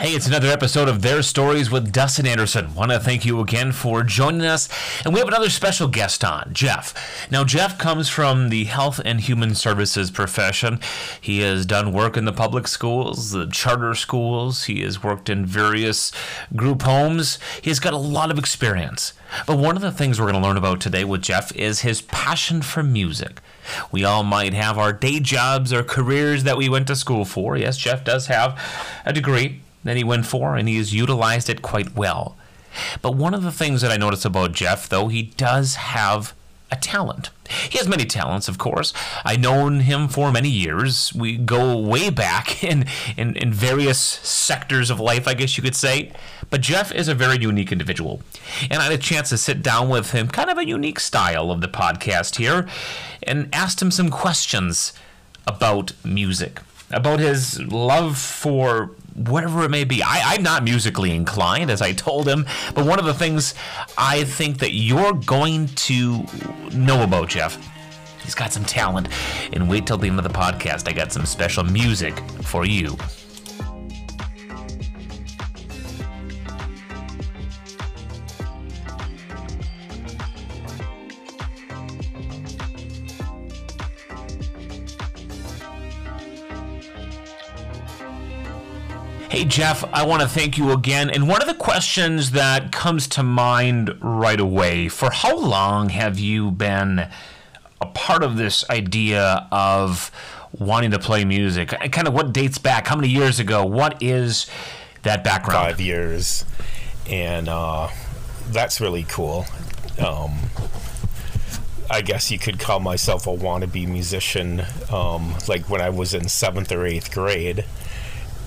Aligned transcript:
Hey, 0.00 0.14
it's 0.14 0.26
another 0.26 0.48
episode 0.48 0.88
of 0.88 1.02
Their 1.02 1.22
Stories 1.22 1.70
with 1.70 1.92
Dustin 1.92 2.26
Anderson. 2.26 2.74
Want 2.74 2.90
to 2.90 2.98
thank 2.98 3.26
you 3.26 3.38
again 3.40 3.70
for 3.70 4.02
joining 4.02 4.46
us. 4.46 4.66
And 5.04 5.12
we 5.12 5.20
have 5.20 5.28
another 5.28 5.50
special 5.50 5.88
guest 5.88 6.24
on, 6.24 6.54
Jeff. 6.54 7.28
Now, 7.30 7.44
Jeff 7.44 7.76
comes 7.76 8.08
from 8.08 8.48
the 8.48 8.64
health 8.64 8.98
and 9.04 9.20
human 9.20 9.54
services 9.54 10.10
profession. 10.10 10.80
He 11.20 11.40
has 11.40 11.66
done 11.66 11.92
work 11.92 12.16
in 12.16 12.24
the 12.24 12.32
public 12.32 12.66
schools, 12.66 13.32
the 13.32 13.46
charter 13.48 13.94
schools. 13.94 14.64
He 14.64 14.80
has 14.80 15.02
worked 15.02 15.28
in 15.28 15.44
various 15.44 16.12
group 16.56 16.80
homes. 16.80 17.38
He 17.60 17.68
has 17.68 17.78
got 17.78 17.92
a 17.92 17.98
lot 17.98 18.30
of 18.30 18.38
experience. 18.38 19.12
But 19.46 19.58
one 19.58 19.76
of 19.76 19.82
the 19.82 19.92
things 19.92 20.18
we're 20.18 20.32
going 20.32 20.42
to 20.42 20.48
learn 20.48 20.56
about 20.56 20.80
today 20.80 21.04
with 21.04 21.20
Jeff 21.20 21.54
is 21.54 21.80
his 21.80 22.00
passion 22.00 22.62
for 22.62 22.82
music. 22.82 23.42
We 23.92 24.04
all 24.04 24.22
might 24.22 24.54
have 24.54 24.78
our 24.78 24.94
day 24.94 25.20
jobs 25.20 25.74
or 25.74 25.82
careers 25.82 26.44
that 26.44 26.56
we 26.56 26.70
went 26.70 26.86
to 26.86 26.96
school 26.96 27.26
for. 27.26 27.58
Yes, 27.58 27.76
Jeff 27.76 28.02
does 28.02 28.28
have 28.28 28.58
a 29.04 29.12
degree 29.12 29.60
that 29.84 29.96
he 29.96 30.04
went 30.04 30.26
for, 30.26 30.56
and 30.56 30.68
he 30.68 30.76
has 30.76 30.94
utilized 30.94 31.48
it 31.48 31.62
quite 31.62 31.94
well. 31.94 32.36
But 33.02 33.16
one 33.16 33.34
of 33.34 33.42
the 33.42 33.52
things 33.52 33.80
that 33.82 33.90
I 33.90 33.96
notice 33.96 34.24
about 34.24 34.52
Jeff, 34.52 34.88
though, 34.88 35.08
he 35.08 35.22
does 35.22 35.74
have 35.76 36.34
a 36.70 36.76
talent. 36.76 37.30
He 37.68 37.78
has 37.78 37.88
many 37.88 38.04
talents, 38.04 38.46
of 38.46 38.58
course. 38.58 38.92
I've 39.24 39.40
known 39.40 39.80
him 39.80 40.06
for 40.06 40.30
many 40.30 40.48
years. 40.48 41.12
We 41.12 41.36
go 41.36 41.76
way 41.76 42.10
back 42.10 42.62
in, 42.64 42.86
in, 43.16 43.36
in 43.36 43.52
various 43.52 43.98
sectors 43.98 44.90
of 44.90 45.00
life, 45.00 45.26
I 45.26 45.34
guess 45.34 45.56
you 45.56 45.62
could 45.62 45.74
say. 45.74 46.12
But 46.48 46.60
Jeff 46.60 46.92
is 46.92 47.08
a 47.08 47.14
very 47.14 47.38
unique 47.38 47.72
individual. 47.72 48.22
And 48.70 48.80
I 48.80 48.84
had 48.84 48.92
a 48.92 48.98
chance 48.98 49.30
to 49.30 49.38
sit 49.38 49.62
down 49.62 49.88
with 49.88 50.12
him, 50.12 50.28
kind 50.28 50.50
of 50.50 50.58
a 50.58 50.66
unique 50.66 51.00
style 51.00 51.50
of 51.50 51.60
the 51.60 51.68
podcast 51.68 52.36
here, 52.36 52.68
and 53.22 53.48
asked 53.52 53.82
him 53.82 53.90
some 53.90 54.10
questions 54.10 54.92
about 55.46 55.92
music, 56.04 56.60
about 56.90 57.18
his 57.18 57.60
love 57.60 58.16
for 58.16 58.92
whatever 59.14 59.64
it 59.64 59.70
may 59.70 59.84
be. 59.84 60.02
I, 60.02 60.34
am 60.34 60.42
not 60.42 60.64
musically 60.64 61.14
inclined, 61.14 61.70
as 61.70 61.82
I 61.82 61.92
told 61.92 62.28
him, 62.28 62.46
but 62.74 62.86
one 62.86 62.98
of 62.98 63.04
the 63.04 63.14
things 63.14 63.54
I 63.98 64.24
think 64.24 64.58
that 64.58 64.72
you're 64.72 65.12
going 65.12 65.68
to 65.68 66.24
know 66.72 67.02
about 67.02 67.28
Jeff, 67.28 67.58
he's 68.22 68.34
got 68.34 68.52
some 68.52 68.64
talent. 68.64 69.08
And 69.52 69.68
wait 69.68 69.86
till 69.86 69.98
the 69.98 70.08
end 70.08 70.18
of 70.18 70.24
the 70.24 70.30
podcast, 70.30 70.88
I 70.88 70.92
got 70.92 71.12
some 71.12 71.26
special 71.26 71.64
music 71.64 72.18
for 72.42 72.64
you. 72.64 72.96
Hey, 89.40 89.46
Jeff, 89.46 89.84
I 89.94 90.04
want 90.04 90.20
to 90.20 90.28
thank 90.28 90.58
you 90.58 90.70
again. 90.70 91.08
And 91.08 91.26
one 91.26 91.40
of 91.40 91.48
the 91.48 91.54
questions 91.54 92.32
that 92.32 92.72
comes 92.72 93.08
to 93.08 93.22
mind 93.22 93.90
right 94.02 94.38
away 94.38 94.90
for 94.90 95.10
how 95.10 95.34
long 95.34 95.88
have 95.88 96.18
you 96.18 96.50
been 96.50 97.08
a 97.80 97.86
part 97.86 98.22
of 98.22 98.36
this 98.36 98.68
idea 98.68 99.48
of 99.50 100.10
wanting 100.52 100.90
to 100.90 100.98
play 100.98 101.24
music? 101.24 101.70
Kind 101.70 102.06
of 102.06 102.12
what 102.12 102.34
dates 102.34 102.58
back? 102.58 102.86
How 102.86 102.96
many 102.96 103.08
years 103.08 103.40
ago? 103.40 103.64
What 103.64 104.02
is 104.02 104.44
that 105.04 105.24
background? 105.24 105.70
Five 105.70 105.80
years. 105.80 106.44
And 107.08 107.48
uh, 107.48 107.88
that's 108.48 108.78
really 108.78 109.04
cool. 109.04 109.46
Um, 109.98 110.32
I 111.90 112.02
guess 112.02 112.30
you 112.30 112.38
could 112.38 112.60
call 112.60 112.80
myself 112.80 113.26
a 113.26 113.30
wannabe 113.30 113.88
musician, 113.88 114.64
um, 114.92 115.34
like 115.48 115.70
when 115.70 115.80
I 115.80 115.88
was 115.88 116.12
in 116.12 116.28
seventh 116.28 116.70
or 116.70 116.84
eighth 116.84 117.10
grade 117.10 117.64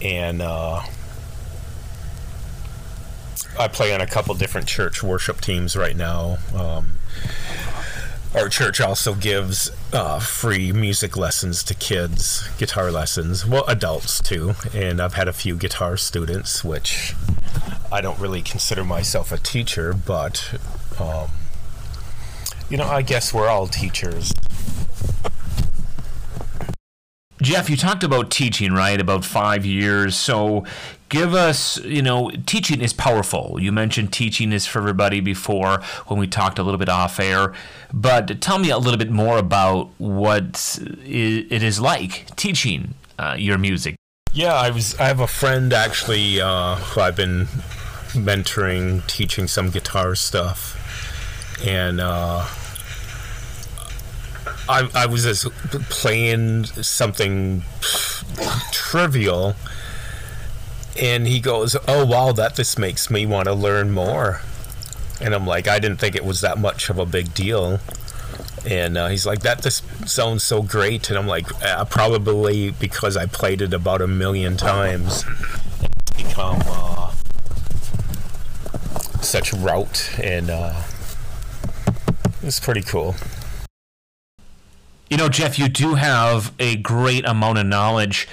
and 0.03 0.41
uh, 0.41 0.81
I 3.57 3.67
play 3.69 3.93
on 3.93 4.01
a 4.01 4.07
couple 4.07 4.35
different 4.35 4.67
church 4.67 5.01
worship 5.01 5.39
teams 5.41 5.75
right 5.75 5.95
now. 5.95 6.37
Um, 6.53 6.97
our 8.35 8.49
church 8.49 8.81
also 8.81 9.13
gives 9.13 9.71
uh, 9.93 10.19
free 10.19 10.73
music 10.73 11.15
lessons 11.15 11.63
to 11.65 11.75
kids, 11.75 12.49
guitar 12.57 12.91
lessons, 12.91 13.45
well, 13.45 13.63
adults 13.67 14.21
too. 14.21 14.55
And 14.73 14.99
I've 14.99 15.13
had 15.13 15.27
a 15.27 15.33
few 15.33 15.55
guitar 15.55 15.97
students, 15.97 16.63
which 16.63 17.13
I 17.91 18.01
don't 18.01 18.19
really 18.19 18.41
consider 18.41 18.83
myself 18.83 19.31
a 19.31 19.37
teacher, 19.37 19.93
but 19.93 20.59
um, 20.99 21.29
you 22.69 22.77
know, 22.77 22.87
I 22.87 23.03
guess 23.03 23.33
we're 23.33 23.47
all 23.47 23.67
teachers. 23.67 24.33
Jeff, 27.43 27.69
you 27.69 27.75
talked 27.75 28.05
about 28.05 28.31
teaching, 28.31 28.71
right? 28.71 28.99
About 29.01 29.25
five 29.25 29.65
years. 29.65 30.15
So 30.15 30.63
give 31.09 31.33
us, 31.33 31.77
you 31.83 32.01
know, 32.01 32.31
teaching 32.45 32.79
is 32.81 32.93
powerful. 32.93 33.57
You 33.59 33.73
mentioned 33.73 34.13
teaching 34.13 34.53
is 34.53 34.65
for 34.65 34.79
everybody 34.79 35.19
before 35.19 35.81
when 36.07 36.19
we 36.19 36.25
talked 36.25 36.57
a 36.57 36.63
little 36.63 36.77
bit 36.77 36.87
off 36.87 37.19
air. 37.19 37.53
But 37.91 38.39
tell 38.39 38.59
me 38.59 38.69
a 38.69 38.77
little 38.77 38.97
bit 38.97 39.11
more 39.11 39.37
about 39.37 39.89
what 39.97 40.79
it 40.79 41.61
is 41.61 41.81
like 41.81 42.33
teaching 42.37 42.93
uh, 43.19 43.35
your 43.37 43.57
music. 43.57 43.95
Yeah, 44.31 44.53
I 44.53 44.69
was. 44.69 44.97
I 44.97 45.03
have 45.03 45.19
a 45.19 45.27
friend 45.27 45.73
actually 45.73 46.39
uh, 46.39 46.75
who 46.77 47.01
I've 47.01 47.17
been 47.17 47.47
mentoring, 48.13 49.05
teaching 49.05 49.47
some 49.47 49.69
guitar 49.69 50.15
stuff, 50.15 51.59
and 51.63 51.99
uh, 51.99 52.47
I, 54.67 54.89
I 54.93 55.05
was 55.05 55.23
just 55.23 55.49
playing 55.89 56.65
something 56.65 57.63
trivial, 58.71 59.55
and 60.99 61.27
he 61.27 61.39
goes, 61.39 61.75
"Oh 61.87 62.05
wow, 62.05 62.31
that 62.31 62.55
just 62.55 62.79
makes 62.79 63.09
me 63.09 63.25
want 63.25 63.47
to 63.47 63.53
learn 63.53 63.91
more." 63.91 64.41
And 65.21 65.33
I'm 65.33 65.47
like, 65.47 65.67
I 65.67 65.79
didn't 65.79 65.97
think 65.97 66.15
it 66.15 66.25
was 66.25 66.41
that 66.41 66.57
much 66.57 66.89
of 66.89 66.97
a 66.99 67.05
big 67.05 67.33
deal. 67.33 67.79
And 68.65 68.97
uh, 68.97 69.07
he's 69.07 69.25
like, 69.25 69.39
that 69.41 69.61
just 69.61 69.83
sounds 70.07 70.43
so 70.43 70.61
great. 70.61 71.09
And 71.09 71.17
I'm 71.17 71.27
like, 71.27 71.47
uh, 71.63 71.85
probably 71.85 72.71
because 72.71 73.15
I 73.15 73.25
played 73.25 73.61
it 73.61 73.73
about 73.73 74.01
a 74.01 74.07
million 74.07 74.57
times. 74.57 75.23
It's 75.81 76.23
become 76.23 76.61
uh, 76.65 77.11
such 79.21 79.53
route, 79.53 80.11
and 80.21 80.49
uh, 80.49 80.81
it's 82.41 82.59
pretty 82.59 82.81
cool. 82.81 83.15
You 85.13 85.17
know, 85.17 85.29
Jeff, 85.29 85.59
you 85.59 85.69
do 85.69 85.93
have 85.93 86.51
a 86.57 86.75
great 86.75 87.23
amount 87.23 87.59
of 87.59 87.67
knowledge 87.67 88.27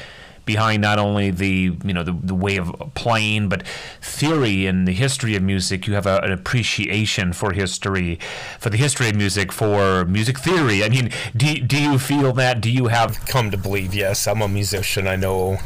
behind 0.46 0.80
not 0.80 0.98
only 0.98 1.30
the 1.30 1.76
you 1.84 1.92
know 1.92 2.02
the, 2.02 2.16
the 2.22 2.34
way 2.34 2.56
of 2.56 2.74
playing 2.94 3.50
but 3.50 3.62
theory 4.00 4.64
and 4.64 4.88
the 4.88 4.94
history 4.94 5.36
of 5.36 5.42
music. 5.42 5.86
You 5.86 5.92
have 5.92 6.06
a, 6.06 6.20
an 6.20 6.32
appreciation 6.32 7.34
for 7.34 7.52
history 7.52 8.18
for 8.58 8.70
the 8.70 8.78
history 8.78 9.10
of 9.10 9.16
music 9.16 9.52
for 9.52 10.06
music 10.06 10.38
theory. 10.38 10.82
I 10.82 10.88
mean 10.88 11.10
do, 11.36 11.54
do 11.56 11.78
you 11.78 11.98
feel 11.98 12.32
that? 12.32 12.62
Do 12.62 12.70
you 12.70 12.86
have 12.86 13.26
come 13.26 13.50
to 13.50 13.58
believe 13.58 13.92
yes 13.92 14.26
i'm 14.26 14.40
a 14.40 14.48
musician. 14.48 15.06
I 15.06 15.16
know 15.16 15.58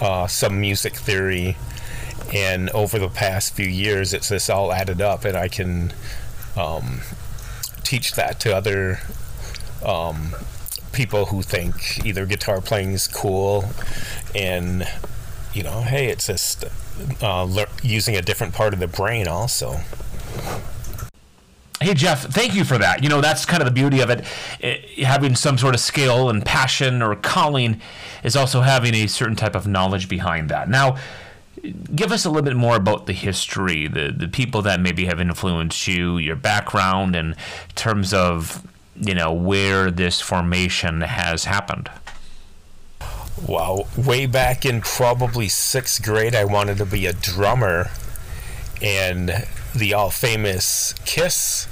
uh, 0.00 0.26
some 0.26 0.60
music 0.60 0.96
theory. 0.96 1.56
And 2.34 2.70
over 2.70 2.98
the 2.98 3.08
past 3.08 3.54
few 3.54 3.68
years 3.68 4.12
it's 4.12 4.30
just 4.30 4.50
all 4.50 4.72
added 4.72 5.00
up 5.00 5.24
and 5.24 5.36
i 5.36 5.46
can 5.46 5.92
um, 6.56 7.02
teach 7.84 8.14
that 8.16 8.40
to 8.40 8.52
other 8.52 8.98
um, 9.84 10.34
people 10.92 11.26
who 11.26 11.42
think 11.42 12.04
either 12.04 12.26
guitar 12.26 12.60
playing 12.60 12.92
is 12.92 13.06
cool 13.08 13.64
and 14.34 14.86
you 15.54 15.62
know 15.62 15.82
hey 15.82 16.08
it's 16.08 16.26
just 16.26 16.64
uh, 17.22 17.42
le- 17.42 17.66
using 17.82 18.16
a 18.16 18.22
different 18.22 18.52
part 18.52 18.74
of 18.74 18.80
the 18.80 18.88
brain 18.88 19.26
also 19.28 19.76
Hey 21.82 21.94
Jeff, 21.94 22.26
thank 22.26 22.54
you 22.54 22.64
for 22.64 22.76
that. 22.76 23.02
You 23.02 23.08
know, 23.08 23.22
that's 23.22 23.46
kind 23.46 23.62
of 23.62 23.64
the 23.64 23.72
beauty 23.72 24.00
of 24.00 24.10
it. 24.10 24.22
it. 24.60 25.02
Having 25.02 25.36
some 25.36 25.56
sort 25.56 25.74
of 25.74 25.80
skill 25.80 26.28
and 26.28 26.44
passion 26.44 27.00
or 27.00 27.16
calling 27.16 27.80
is 28.22 28.36
also 28.36 28.60
having 28.60 28.94
a 28.94 29.06
certain 29.06 29.34
type 29.34 29.54
of 29.54 29.66
knowledge 29.66 30.06
behind 30.06 30.50
that. 30.50 30.68
Now, 30.68 30.98
give 31.94 32.12
us 32.12 32.26
a 32.26 32.28
little 32.28 32.44
bit 32.44 32.54
more 32.54 32.76
about 32.76 33.06
the 33.06 33.14
history, 33.14 33.88
the 33.88 34.12
the 34.14 34.28
people 34.28 34.60
that 34.60 34.80
maybe 34.80 35.06
have 35.06 35.20
influenced 35.20 35.88
you, 35.88 36.18
your 36.18 36.36
background, 36.36 37.16
in 37.16 37.34
terms 37.76 38.12
of 38.12 38.62
you 39.00 39.14
know 39.14 39.32
where 39.32 39.90
this 39.90 40.20
formation 40.20 41.00
has 41.00 41.44
happened? 41.44 41.90
Wow, 43.46 43.86
way 43.96 44.26
back 44.26 44.66
in 44.66 44.82
probably 44.82 45.48
sixth 45.48 46.02
grade, 46.02 46.34
I 46.34 46.44
wanted 46.44 46.76
to 46.78 46.86
be 46.86 47.06
a 47.06 47.12
drummer, 47.12 47.90
and 48.82 49.46
the 49.74 49.94
all 49.94 50.10
famous 50.10 50.94
Kiss 51.04 51.66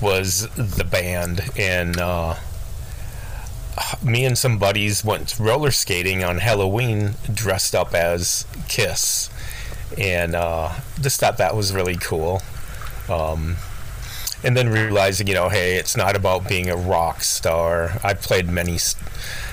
was 0.00 0.48
the 0.54 0.84
band, 0.84 1.40
and 1.58 1.98
uh, 1.98 2.36
me 4.02 4.24
and 4.24 4.38
some 4.38 4.58
buddies 4.58 5.04
went 5.04 5.38
roller 5.40 5.72
skating 5.72 6.22
on 6.22 6.38
Halloween 6.38 7.14
dressed 7.32 7.74
up 7.74 7.94
as 7.94 8.46
Kiss, 8.68 9.30
and 9.98 10.36
uh, 10.36 10.72
just 11.00 11.18
thought 11.18 11.38
that 11.38 11.56
was 11.56 11.74
really 11.74 11.96
cool. 11.96 12.42
Um, 13.08 13.56
and 14.44 14.56
then 14.56 14.68
realizing, 14.68 15.26
you 15.26 15.34
know, 15.34 15.48
hey, 15.48 15.76
it's 15.76 15.96
not 15.96 16.16
about 16.16 16.48
being 16.48 16.70
a 16.70 16.76
rock 16.76 17.22
star. 17.22 17.98
I've 18.04 18.20
played 18.20 18.48
many 18.48 18.74
s- 18.74 18.96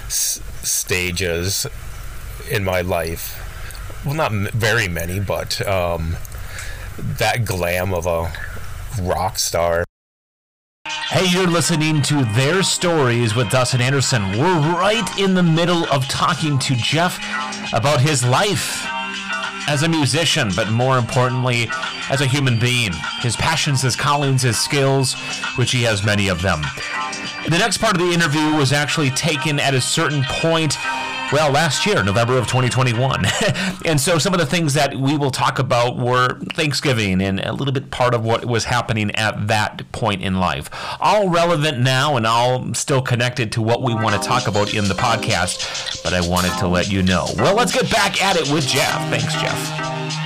stages 0.07 1.65
in 2.49 2.63
my 2.63 2.81
life, 2.81 3.41
well, 4.05 4.13
not 4.15 4.31
very 4.53 4.87
many, 4.87 5.19
but 5.19 5.65
um, 5.67 6.15
that 6.97 7.45
glam 7.45 7.93
of 7.93 8.05
a 8.05 8.31
rock 9.01 9.39
star. 9.39 9.83
Hey, 10.87 11.25
you're 11.29 11.47
listening 11.47 12.01
to 12.03 12.23
Their 12.33 12.61
Stories 12.61 13.35
with 13.35 13.49
Dustin 13.49 13.81
Anderson. 13.81 14.21
We're 14.37 14.59
right 14.59 15.19
in 15.19 15.33
the 15.33 15.43
middle 15.43 15.85
of 15.85 16.07
talking 16.07 16.59
to 16.59 16.75
Jeff 16.75 17.17
about 17.73 18.01
his 18.01 18.23
life 18.23 18.84
as 19.67 19.83
a 19.83 19.89
musician, 19.89 20.51
but 20.55 20.69
more 20.69 20.97
importantly, 20.97 21.69
as 22.09 22.21
a 22.21 22.25
human 22.25 22.59
being. 22.59 22.93
His 23.21 23.35
passions, 23.35 23.81
his 23.81 23.95
callings, 23.95 24.41
his 24.41 24.59
skills, 24.59 25.13
which 25.57 25.71
he 25.71 25.83
has 25.83 26.03
many 26.03 26.27
of 26.27 26.41
them. 26.41 26.61
The 27.49 27.57
next 27.57 27.77
part 27.77 27.95
of 27.95 28.01
the 28.01 28.13
interview 28.13 28.55
was 28.55 28.73
actually 28.73 29.11
taken 29.11 29.59
at 29.59 29.73
a 29.73 29.81
certain 29.81 30.23
point 30.23 30.77
well, 31.31 31.51
last 31.51 31.85
year, 31.85 32.03
November 32.03 32.37
of 32.37 32.47
2021. 32.47 33.25
and 33.85 33.99
so 33.99 34.17
some 34.17 34.33
of 34.33 34.39
the 34.39 34.45
things 34.45 34.73
that 34.75 34.95
we 34.95 35.17
will 35.17 35.31
talk 35.31 35.59
about 35.59 35.97
were 35.97 36.39
Thanksgiving 36.53 37.21
and 37.21 37.39
a 37.39 37.51
little 37.51 37.73
bit 37.73 37.91
part 37.91 38.13
of 38.13 38.23
what 38.23 38.45
was 38.45 38.65
happening 38.65 39.11
at 39.15 39.47
that 39.47 39.91
point 39.91 40.21
in 40.21 40.39
life. 40.39 40.69
All 40.99 41.29
relevant 41.29 41.79
now 41.79 42.15
and 42.17 42.25
all 42.25 42.73
still 42.73 43.01
connected 43.01 43.51
to 43.53 43.61
what 43.61 43.81
we 43.81 43.93
want 43.93 44.21
to 44.21 44.27
talk 44.27 44.47
about 44.47 44.73
in 44.73 44.87
the 44.87 44.93
podcast, 44.93 46.03
but 46.03 46.13
I 46.13 46.27
wanted 46.27 46.57
to 46.59 46.67
let 46.67 46.91
you 46.91 47.01
know. 47.01 47.27
Well, 47.37 47.55
let's 47.55 47.73
get 47.73 47.89
back 47.91 48.23
at 48.23 48.35
it 48.35 48.51
with 48.51 48.67
Jeff. 48.67 49.09
Thanks, 49.09 49.33
Jeff. 49.33 50.24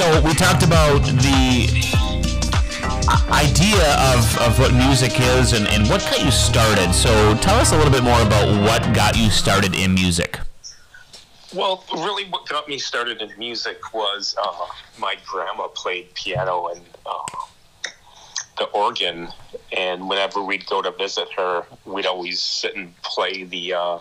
So 0.00 0.08
we 0.22 0.32
talked 0.32 0.62
about 0.62 1.02
the 1.02 1.68
idea 3.28 3.96
of, 4.14 4.38
of 4.38 4.58
what 4.58 4.72
music 4.72 5.20
is 5.20 5.52
and, 5.52 5.68
and 5.68 5.86
what 5.90 6.00
got 6.00 6.24
you 6.24 6.30
started. 6.30 6.94
So 6.94 7.36
tell 7.42 7.56
us 7.56 7.74
a 7.74 7.76
little 7.76 7.92
bit 7.92 8.02
more 8.02 8.18
about 8.22 8.48
what 8.62 8.94
got 8.94 9.14
you 9.14 9.28
started 9.28 9.74
in 9.74 9.92
music. 9.92 10.38
Well, 11.54 11.84
really, 11.92 12.24
what 12.30 12.48
got 12.48 12.66
me 12.66 12.78
started 12.78 13.20
in 13.20 13.30
music 13.38 13.92
was 13.92 14.34
uh, 14.42 14.68
my 14.98 15.16
grandma 15.26 15.68
played 15.68 16.14
piano 16.14 16.68
and 16.68 16.80
uh, 17.04 17.90
the 18.56 18.64
organ, 18.72 19.28
and 19.76 20.08
whenever 20.08 20.42
we'd 20.42 20.64
go 20.64 20.80
to 20.80 20.92
visit 20.92 21.28
her, 21.36 21.66
we'd 21.84 22.06
always 22.06 22.40
sit 22.40 22.74
and 22.74 22.96
play 23.02 23.44
the 23.44 23.74
uh, 23.74 23.98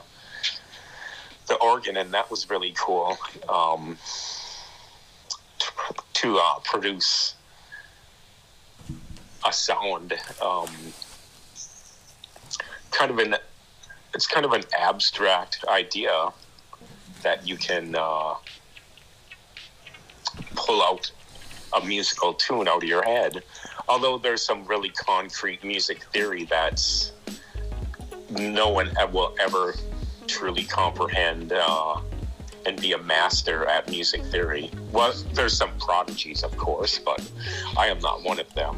the 1.49 1.55
organ, 1.55 1.97
and 1.97 2.13
that 2.13 2.31
was 2.31 2.49
really 2.49 2.73
cool. 2.77 3.17
Um, 3.49 3.97
to 6.13 6.37
uh, 6.37 6.59
produce 6.63 7.35
a 9.47 9.53
sound. 9.53 10.13
Um, 10.41 10.69
kind 12.91 13.11
of 13.11 13.19
an 13.19 13.35
it's 14.13 14.27
kind 14.27 14.45
of 14.45 14.53
an 14.53 14.63
abstract 14.77 15.63
idea 15.67 16.31
that 17.21 17.47
you 17.47 17.57
can 17.57 17.95
uh, 17.95 18.33
pull 20.55 20.81
out 20.81 21.11
a 21.79 21.85
musical 21.85 22.33
tune 22.33 22.67
out 22.67 22.83
of 22.83 22.89
your 22.89 23.03
head. 23.03 23.43
Although 23.87 24.17
there's 24.17 24.41
some 24.41 24.65
really 24.65 24.89
concrete 24.89 25.63
music 25.63 26.03
theory 26.05 26.45
that's 26.45 27.11
no 28.29 28.69
one 28.69 28.91
will 29.11 29.35
ever 29.39 29.75
truly 30.27 30.63
comprehend. 30.63 31.53
Uh, 31.53 32.01
and 32.65 32.81
be 32.81 32.93
a 32.93 32.97
master 32.97 33.65
at 33.65 33.89
music 33.89 34.23
theory. 34.25 34.69
Well, 34.91 35.13
there's 35.33 35.55
some 35.55 35.71
prodigies, 35.77 36.43
of 36.43 36.55
course, 36.57 36.99
but 36.99 37.29
I 37.77 37.87
am 37.87 37.99
not 37.99 38.23
one 38.23 38.39
of 38.39 38.53
them. 38.53 38.77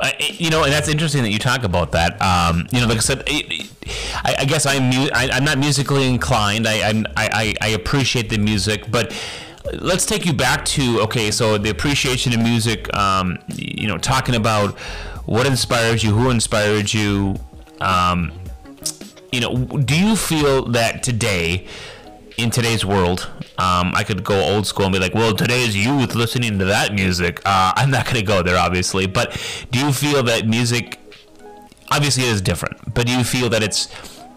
Uh, 0.00 0.12
you 0.18 0.48
know, 0.48 0.64
and 0.64 0.72
that's 0.72 0.88
interesting 0.88 1.22
that 1.22 1.30
you 1.30 1.38
talk 1.38 1.62
about 1.62 1.92
that. 1.92 2.20
Um, 2.22 2.66
you 2.72 2.80
know, 2.80 2.86
like 2.86 2.96
I 2.96 3.00
said, 3.00 3.22
I, 3.28 4.34
I 4.38 4.44
guess 4.46 4.64
I'm 4.64 4.84
mu- 4.84 5.10
I, 5.12 5.28
am 5.36 5.44
not 5.44 5.58
musically 5.58 6.08
inclined. 6.08 6.66
I, 6.66 7.04
I, 7.16 7.54
I 7.60 7.68
appreciate 7.68 8.30
the 8.30 8.38
music, 8.38 8.90
but 8.90 9.14
let's 9.74 10.06
take 10.06 10.24
you 10.24 10.32
back 10.32 10.64
to 10.64 11.02
okay. 11.02 11.30
So 11.30 11.58
the 11.58 11.68
appreciation 11.68 12.32
of 12.32 12.40
music. 12.40 12.92
Um, 12.96 13.38
you 13.54 13.88
know, 13.88 13.98
talking 13.98 14.36
about 14.36 14.78
what 15.26 15.46
inspires 15.46 16.02
you, 16.02 16.12
who 16.14 16.30
inspired 16.30 16.92
you. 16.92 17.36
Um, 17.82 18.32
you 19.32 19.40
know, 19.40 19.54
do 19.66 19.98
you 19.98 20.16
feel 20.16 20.64
that 20.66 21.02
today, 21.02 21.66
in 22.36 22.50
today's 22.50 22.84
world, 22.84 23.28
um, 23.58 23.92
I 23.94 24.04
could 24.04 24.24
go 24.24 24.40
old 24.42 24.66
school 24.66 24.86
and 24.86 24.92
be 24.92 24.98
like, 24.98 25.14
well, 25.14 25.34
today's 25.34 25.76
youth 25.76 26.14
listening 26.14 26.58
to 26.58 26.64
that 26.66 26.94
music. 26.94 27.40
Uh, 27.44 27.72
I'm 27.76 27.90
not 27.90 28.06
going 28.06 28.16
to 28.16 28.22
go 28.22 28.42
there, 28.42 28.56
obviously. 28.56 29.06
But 29.06 29.36
do 29.70 29.78
you 29.78 29.92
feel 29.92 30.22
that 30.22 30.46
music, 30.46 30.98
obviously, 31.90 32.24
is 32.24 32.40
different, 32.40 32.94
but 32.94 33.06
do 33.06 33.12
you 33.12 33.24
feel 33.24 33.48
that 33.50 33.62
it's 33.62 33.88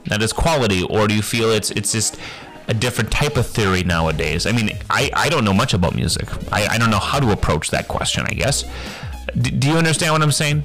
that 0.07 0.21
is 0.21 0.33
quality, 0.33 0.83
or 0.83 1.07
do 1.07 1.15
you 1.15 1.21
feel 1.21 1.51
it's 1.51 1.71
it's 1.71 1.93
just 1.93 2.19
a 2.67 2.73
different 2.73 3.09
type 3.09 3.37
of 3.37 3.47
theory 3.47 3.83
nowadays? 3.83 4.45
I 4.45 4.51
mean, 4.51 4.71
I, 4.89 5.09
I 5.13 5.29
don't 5.29 5.45
know 5.45 5.53
much 5.53 5.73
about 5.73 5.95
music. 5.95 6.27
I, 6.51 6.67
I 6.67 6.77
don't 6.77 6.89
know 6.89 6.99
how 6.99 7.19
to 7.19 7.31
approach 7.31 7.71
that 7.71 7.87
question, 7.87 8.25
I 8.27 8.33
guess. 8.33 8.65
D- 9.39 9.51
do 9.51 9.69
you 9.69 9.75
understand 9.75 10.11
what 10.11 10.21
I'm 10.21 10.31
saying? 10.31 10.63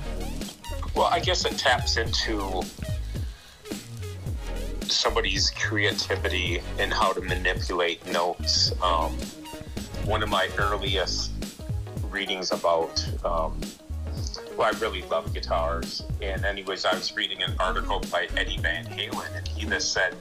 Well, 0.94 1.06
I 1.06 1.20
guess 1.20 1.44
it 1.44 1.56
taps 1.56 1.96
into 1.96 2.62
somebody's 4.90 5.50
creativity 5.50 6.60
and 6.78 6.92
how 6.92 7.12
to 7.12 7.20
manipulate 7.20 8.06
notes. 8.12 8.72
Um, 8.82 9.12
one 10.04 10.22
of 10.22 10.28
my 10.28 10.48
earliest 10.58 11.32
readings 12.10 12.52
about, 12.52 13.04
um, 13.24 13.60
well, 14.56 14.74
I 14.74 14.78
really 14.78 15.02
love 15.02 15.32
guitars. 15.34 16.02
And, 16.22 16.44
anyways, 16.44 16.84
I 16.84 16.94
was 16.94 17.14
reading 17.14 17.42
an 17.42 17.54
article 17.60 18.00
by 18.10 18.28
Eddie 18.36 18.58
Van 18.58 18.84
Halen, 18.86 19.36
and 19.36 19.46
he 19.46 19.66
just 19.66 19.92
said, 19.92 20.14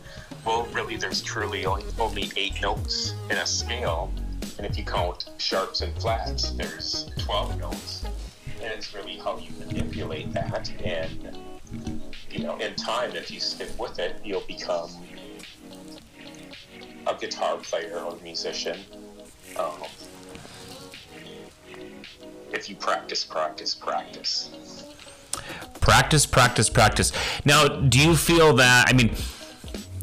well, 0.46 0.66
really, 0.74 0.96
there's 0.96 1.22
truly 1.22 1.66
only, 1.66 2.32
eight 2.36 2.62
notes 2.62 3.14
in 3.30 3.38
a 3.38 3.46
scale. 3.46 4.12
And 4.58 4.66
if 4.66 4.78
you 4.78 4.84
count 4.84 5.30
sharps 5.38 5.82
and 5.82 5.94
flats, 6.02 6.52
there's 6.52 7.10
12 7.20 7.60
notes. 7.60 8.06
And 8.62 8.74
it's 8.74 8.94
really 8.94 9.18
how 9.18 9.38
you 9.38 9.52
manipulate 9.60 10.34
that. 10.34 10.72
And 10.84 11.38
you 12.38 12.44
know, 12.44 12.58
in 12.58 12.76
time, 12.76 13.16
if 13.16 13.32
you 13.32 13.40
stick 13.40 13.70
with 13.80 13.98
it, 13.98 14.22
you'll 14.24 14.42
become 14.42 14.92
a 17.08 17.16
guitar 17.16 17.58
player 17.58 18.00
or 18.00 18.16
musician. 18.18 18.78
Um, 19.58 19.72
if 22.54 22.70
you 22.70 22.76
practice, 22.76 23.24
practice, 23.24 23.74
practice. 23.74 24.52
Practice, 25.80 26.26
practice, 26.28 26.70
practice. 26.70 27.12
Now, 27.44 27.68
do 27.68 28.00
you 28.00 28.16
feel 28.16 28.54
that? 28.54 28.86
I 28.88 28.94
mean, 28.94 29.16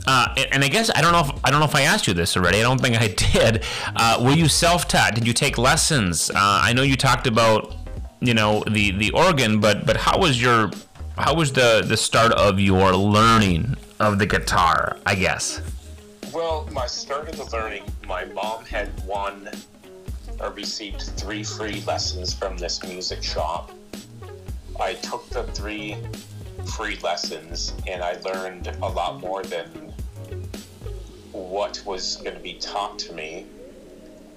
uh, 0.07 0.35
and, 0.37 0.47
and, 0.55 0.65
I 0.65 0.69
guess 0.69 0.91
I 0.95 1.01
don't 1.01 1.13
know 1.13 1.21
if 1.21 1.31
I 1.45 1.51
don't 1.51 1.61
know 1.61 1.67
if 1.67 1.75
I 1.75 1.83
asked 1.83 2.07
you 2.09 2.15
this 2.15 2.37
already. 2.37 2.59
I 2.59 2.63
don't 2.63 2.81
think 2.81 3.01
I 3.01 3.09
did. 3.33 3.65
Uh, 3.95 4.21
were 4.23 4.33
you 4.33 4.49
self-taught? 4.49 5.15
Did 5.15 5.27
you 5.27 5.33
take 5.33 5.57
lessons? 5.57 6.31
Uh, 6.31 6.35
I 6.37 6.73
know 6.73 6.83
you 6.83 6.97
talked 6.97 7.27
about 7.27 7.75
you 8.21 8.35
know 8.35 8.65
the 8.69 8.91
the 8.93 9.13
organ, 9.13 9.61
but 9.61 9.87
but 9.87 9.97
how 9.97 10.19
was 10.19 10.41
your 10.41 10.71
how 11.17 11.35
was 11.35 11.53
the 11.53 11.85
the 11.87 11.97
start 11.97 12.33
of 12.33 12.59
your 12.59 12.95
learning 12.95 13.77
of 14.01 14.19
the 14.19 14.27
guitar? 14.27 14.99
I 15.07 15.15
guess. 15.15 15.61
Well, 16.33 16.69
my 16.73 16.87
start 16.87 17.29
of 17.29 17.37
the 17.37 17.45
learning, 17.57 17.85
my 18.09 18.25
mom 18.25 18.65
had 18.65 18.91
won 19.07 19.49
or 20.41 20.51
received 20.51 21.03
three 21.03 21.45
free 21.45 21.81
lessons 21.83 22.35
from 22.35 22.57
this 22.57 22.83
music 22.83 23.23
shop. 23.23 23.71
I 24.81 24.95
took 24.95 25.29
the 25.31 25.45
three 25.45 25.97
free 26.77 26.97
lessons 26.97 27.73
and 27.87 28.03
I 28.03 28.15
learned 28.25 28.67
a 28.83 28.89
lot 28.89 29.21
more 29.21 29.45
than 29.45 29.93
what 31.31 31.81
was 31.87 32.17
going 32.17 32.37
to 32.37 32.43
be 32.43 32.55
taught 32.55 32.99
to 33.01 33.13
me 33.13 33.47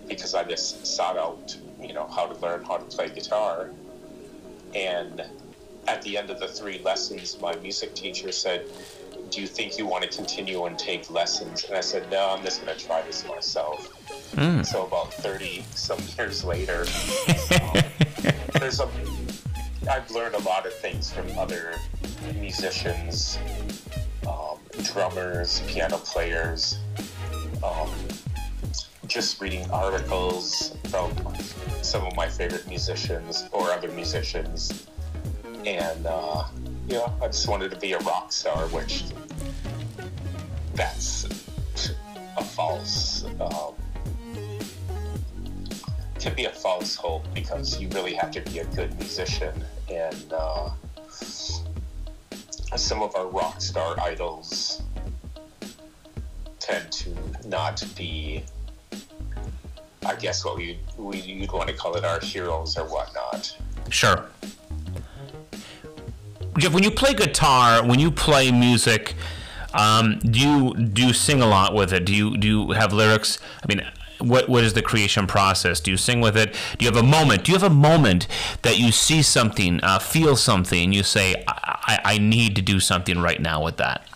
because 0.07 0.35
I 0.35 0.43
just 0.43 0.85
sought 0.85 1.17
out, 1.17 1.57
you 1.81 1.93
know, 1.93 2.07
how 2.07 2.27
to 2.27 2.39
learn 2.39 2.63
how 2.63 2.77
to 2.77 2.85
play 2.85 3.09
guitar. 3.09 3.71
And 4.75 5.23
at 5.87 6.01
the 6.01 6.17
end 6.17 6.29
of 6.29 6.39
the 6.39 6.47
three 6.47 6.79
lessons, 6.79 7.39
my 7.41 7.55
music 7.57 7.95
teacher 7.95 8.31
said, 8.31 8.65
Do 9.31 9.41
you 9.41 9.47
think 9.47 9.77
you 9.77 9.87
want 9.87 10.03
to 10.03 10.09
continue 10.09 10.65
and 10.65 10.77
take 10.77 11.09
lessons? 11.09 11.63
And 11.63 11.75
I 11.75 11.81
said, 11.81 12.09
No, 12.11 12.29
I'm 12.29 12.43
just 12.43 12.63
going 12.63 12.77
to 12.77 12.85
try 12.85 13.01
this 13.03 13.25
myself. 13.27 13.93
Mm. 14.35 14.65
So 14.65 14.85
about 14.85 15.13
30 15.13 15.63
some 15.73 15.99
years 16.17 16.43
later, 16.43 16.85
um, 17.61 17.81
there's 18.59 18.79
a, 18.79 18.89
I've 19.89 20.09
learned 20.11 20.35
a 20.35 20.41
lot 20.41 20.65
of 20.65 20.73
things 20.73 21.11
from 21.11 21.25
other 21.37 21.75
musicians, 22.35 23.39
um, 24.27 24.57
drummers, 24.83 25.61
piano 25.67 25.97
players, 25.97 26.79
um, 27.63 27.89
just 29.07 29.39
reading 29.39 29.69
articles 29.71 30.75
from 30.89 31.11
some 31.81 32.05
of 32.05 32.13
my 32.17 32.27
favorite 32.27 32.67
musicians 32.67 33.47
or 33.53 33.71
other 33.71 33.89
musicians 33.91 34.87
and 35.67 36.05
uh, 36.05 36.45
you 36.87 36.93
know, 36.93 37.13
I 37.21 37.27
just 37.27 37.47
wanted 37.49 37.71
to 37.71 37.77
be 37.77 37.91
a 37.91 37.99
rock 37.99 38.31
star, 38.31 38.67
which 38.67 39.03
that's 40.73 41.25
a 42.37 42.43
false 42.43 43.25
um, 43.41 43.73
can 46.19 46.33
be 46.35 46.45
a 46.45 46.51
false 46.51 46.95
hope 46.95 47.25
because 47.33 47.79
you 47.81 47.89
really 47.89 48.13
have 48.13 48.31
to 48.31 48.41
be 48.41 48.59
a 48.59 48.65
good 48.65 48.97
musician 48.97 49.53
and 49.91 50.33
uh, 50.33 50.69
some 52.75 53.01
of 53.01 53.15
our 53.15 53.27
rock 53.27 53.61
star 53.61 53.99
idols 53.99 54.81
tend 56.59 56.91
to 56.91 57.13
not 57.45 57.83
be 57.95 58.43
I 60.05 60.15
guess 60.15 60.45
what 60.45 60.55
we 60.55 60.79
we 60.97 61.17
you'd 61.17 61.51
want 61.51 61.69
to 61.69 61.75
call 61.75 61.95
it 61.97 62.05
our 62.05 62.21
heroes 62.21 62.77
or 62.77 62.85
whatnot. 62.85 63.57
Sure. 63.89 64.25
Jeff, 66.57 66.73
when 66.73 66.83
you 66.83 66.91
play 66.91 67.13
guitar, 67.13 67.85
when 67.85 67.99
you 67.99 68.09
play 68.09 68.51
music, 68.51 69.15
um, 69.73 70.17
do 70.19 70.39
you 70.39 70.73
do 70.73 71.07
you 71.07 71.13
sing 71.13 71.41
a 71.41 71.45
lot 71.45 71.73
with 71.73 71.93
it? 71.93 72.05
Do 72.05 72.15
you 72.15 72.37
do 72.37 72.47
you 72.47 72.71
have 72.71 72.91
lyrics? 72.93 73.37
I 73.63 73.67
mean, 73.67 73.85
what 74.19 74.49
what 74.49 74.63
is 74.63 74.73
the 74.73 74.81
creation 74.81 75.27
process? 75.27 75.79
Do 75.79 75.91
you 75.91 75.97
sing 75.97 76.19
with 76.19 76.35
it? 76.35 76.53
Do 76.77 76.85
you 76.85 76.91
have 76.91 77.01
a 77.01 77.07
moment? 77.07 77.43
Do 77.43 77.51
you 77.51 77.59
have 77.59 77.69
a 77.69 77.73
moment 77.73 78.27
that 78.63 78.79
you 78.79 78.91
see 78.91 79.21
something, 79.21 79.83
uh, 79.83 79.99
feel 79.99 80.35
something, 80.35 80.85
and 80.85 80.95
you 80.95 81.03
say, 81.03 81.43
I, 81.47 81.99
I, 82.03 82.13
I 82.13 82.17
need 82.17 82.55
to 82.55 82.61
do 82.61 82.79
something 82.79 83.19
right 83.19 83.39
now 83.39 83.63
with 83.63 83.77
that? 83.77 84.07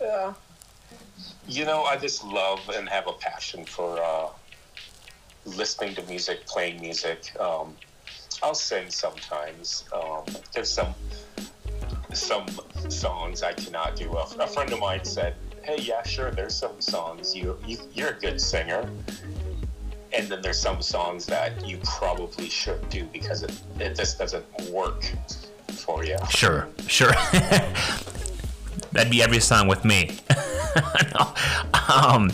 Yeah. 0.00 0.34
You 1.46 1.64
know, 1.64 1.84
I 1.84 1.96
just 1.96 2.24
love 2.24 2.68
and 2.74 2.88
have 2.88 3.06
a 3.06 3.12
passion 3.12 3.64
for 3.64 4.02
uh, 4.02 4.28
listening 5.44 5.94
to 5.96 6.02
music, 6.04 6.46
playing 6.46 6.80
music. 6.80 7.32
Um, 7.38 7.74
I'll 8.42 8.54
sing 8.54 8.90
sometimes. 8.90 9.84
Um, 9.92 10.24
there's 10.52 10.70
some 10.70 10.94
some 12.12 12.46
songs 12.88 13.42
I 13.42 13.52
cannot 13.52 13.96
do. 13.96 14.12
A, 14.16 14.22
a 14.40 14.46
friend 14.46 14.72
of 14.72 14.80
mine 14.80 15.04
said, 15.04 15.34
"Hey, 15.62 15.78
yeah, 15.80 16.02
sure. 16.02 16.30
There's 16.30 16.54
some 16.54 16.80
songs 16.80 17.36
you, 17.36 17.58
you 17.66 17.78
you're 17.94 18.10
a 18.10 18.18
good 18.18 18.40
singer." 18.40 18.88
and 20.12 20.28
then 20.28 20.42
there's 20.42 20.58
some 20.58 20.82
songs 20.82 21.26
that 21.26 21.64
you 21.66 21.78
probably 21.84 22.48
should 22.48 22.88
do 22.88 23.04
because 23.12 23.42
it, 23.42 23.52
it 23.78 23.94
just 23.94 24.18
doesn't 24.18 24.44
work 24.70 25.04
for 25.68 26.04
you. 26.04 26.16
Sure, 26.30 26.68
sure. 26.86 27.12
That'd 28.92 29.10
be 29.10 29.22
every 29.22 29.40
song 29.40 29.68
with 29.68 29.84
me. 29.84 30.18
no. 31.14 31.34
um, 31.88 32.30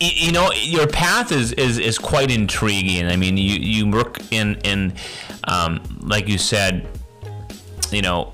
you 0.00 0.32
know, 0.32 0.50
your 0.52 0.86
path 0.86 1.30
is, 1.30 1.52
is, 1.52 1.78
is 1.78 1.98
quite 1.98 2.30
intriguing. 2.30 3.06
I 3.06 3.16
mean, 3.16 3.36
you, 3.36 3.56
you 3.56 3.90
work 3.90 4.18
in, 4.30 4.56
in 4.64 4.94
um, 5.44 5.82
like 6.00 6.26
you 6.26 6.38
said, 6.38 6.88
you 7.90 8.02
know, 8.02 8.32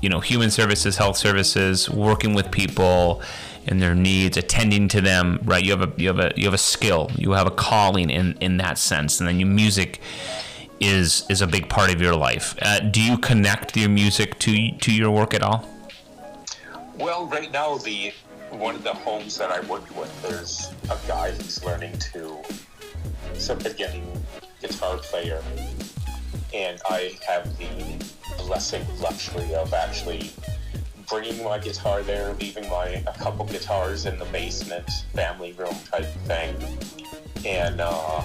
you 0.00 0.08
know, 0.08 0.20
human 0.20 0.50
services, 0.50 0.96
health 0.96 1.16
services, 1.16 1.90
working 1.90 2.34
with 2.34 2.50
people 2.50 3.22
and 3.66 3.82
their 3.82 3.94
needs, 3.94 4.36
attending 4.36 4.88
to 4.88 5.00
them. 5.00 5.40
Right? 5.44 5.64
You 5.64 5.72
have 5.72 5.82
a 5.82 5.92
you 6.00 6.08
have 6.08 6.20
a 6.20 6.32
you 6.36 6.44
have 6.44 6.54
a 6.54 6.58
skill. 6.58 7.10
You 7.16 7.32
have 7.32 7.46
a 7.46 7.50
calling 7.50 8.10
in 8.10 8.36
in 8.40 8.58
that 8.58 8.78
sense, 8.78 9.20
and 9.20 9.28
then 9.28 9.40
your 9.40 9.48
music 9.48 10.00
is 10.80 11.24
is 11.28 11.42
a 11.42 11.46
big 11.46 11.68
part 11.68 11.92
of 11.92 12.00
your 12.00 12.14
life. 12.14 12.56
Uh, 12.62 12.78
do 12.80 13.02
you 13.02 13.18
connect 13.18 13.76
your 13.76 13.88
music 13.88 14.38
to 14.40 14.70
to 14.78 14.94
your 14.94 15.10
work 15.10 15.34
at 15.34 15.42
all? 15.42 15.68
Well, 16.96 17.26
right 17.26 17.50
now, 17.50 17.78
the 17.78 18.12
one 18.50 18.74
of 18.74 18.82
the 18.82 18.94
homes 18.94 19.36
that 19.38 19.50
I 19.50 19.60
work 19.66 19.84
with, 19.96 20.22
there's 20.22 20.72
a 20.90 20.98
guy 21.06 21.30
who's 21.30 21.64
learning 21.64 21.98
to, 22.12 22.36
he's 23.32 23.48
a 23.50 23.56
beginning 23.56 24.06
guitar 24.60 24.96
player, 24.98 25.42
and 26.54 26.80
I 26.88 27.16
have 27.26 27.56
the 27.58 28.04
blessing, 28.38 28.84
luxury 29.00 29.54
of 29.54 29.72
actually 29.74 30.30
bringing 31.08 31.42
my 31.44 31.58
guitar 31.58 32.02
there, 32.02 32.34
leaving 32.34 32.68
my 32.68 33.02
a 33.06 33.12
couple 33.18 33.44
guitars 33.46 34.06
in 34.06 34.18
the 34.18 34.24
basement, 34.26 34.88
family 35.14 35.52
room 35.52 35.74
type 35.90 36.06
thing, 36.26 36.56
and 37.46 37.80
uh, 37.80 38.22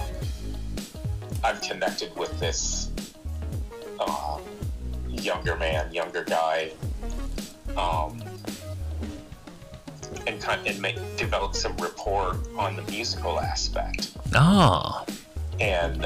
I've 1.42 1.60
connected 1.60 2.14
with 2.16 2.38
this 2.40 2.90
uh, 4.00 4.38
younger 5.08 5.56
man, 5.56 5.92
younger 5.92 6.24
guy. 6.24 6.72
Um, 7.76 8.22
and 10.26 10.40
kind 10.40 10.60
of, 10.60 10.66
and 10.66 10.80
make 10.80 10.96
develop 11.16 11.54
some 11.54 11.76
rapport 11.76 12.36
on 12.56 12.76
the 12.76 12.82
musical 12.82 13.40
aspect. 13.40 14.16
Oh. 14.34 15.04
And 15.60 16.00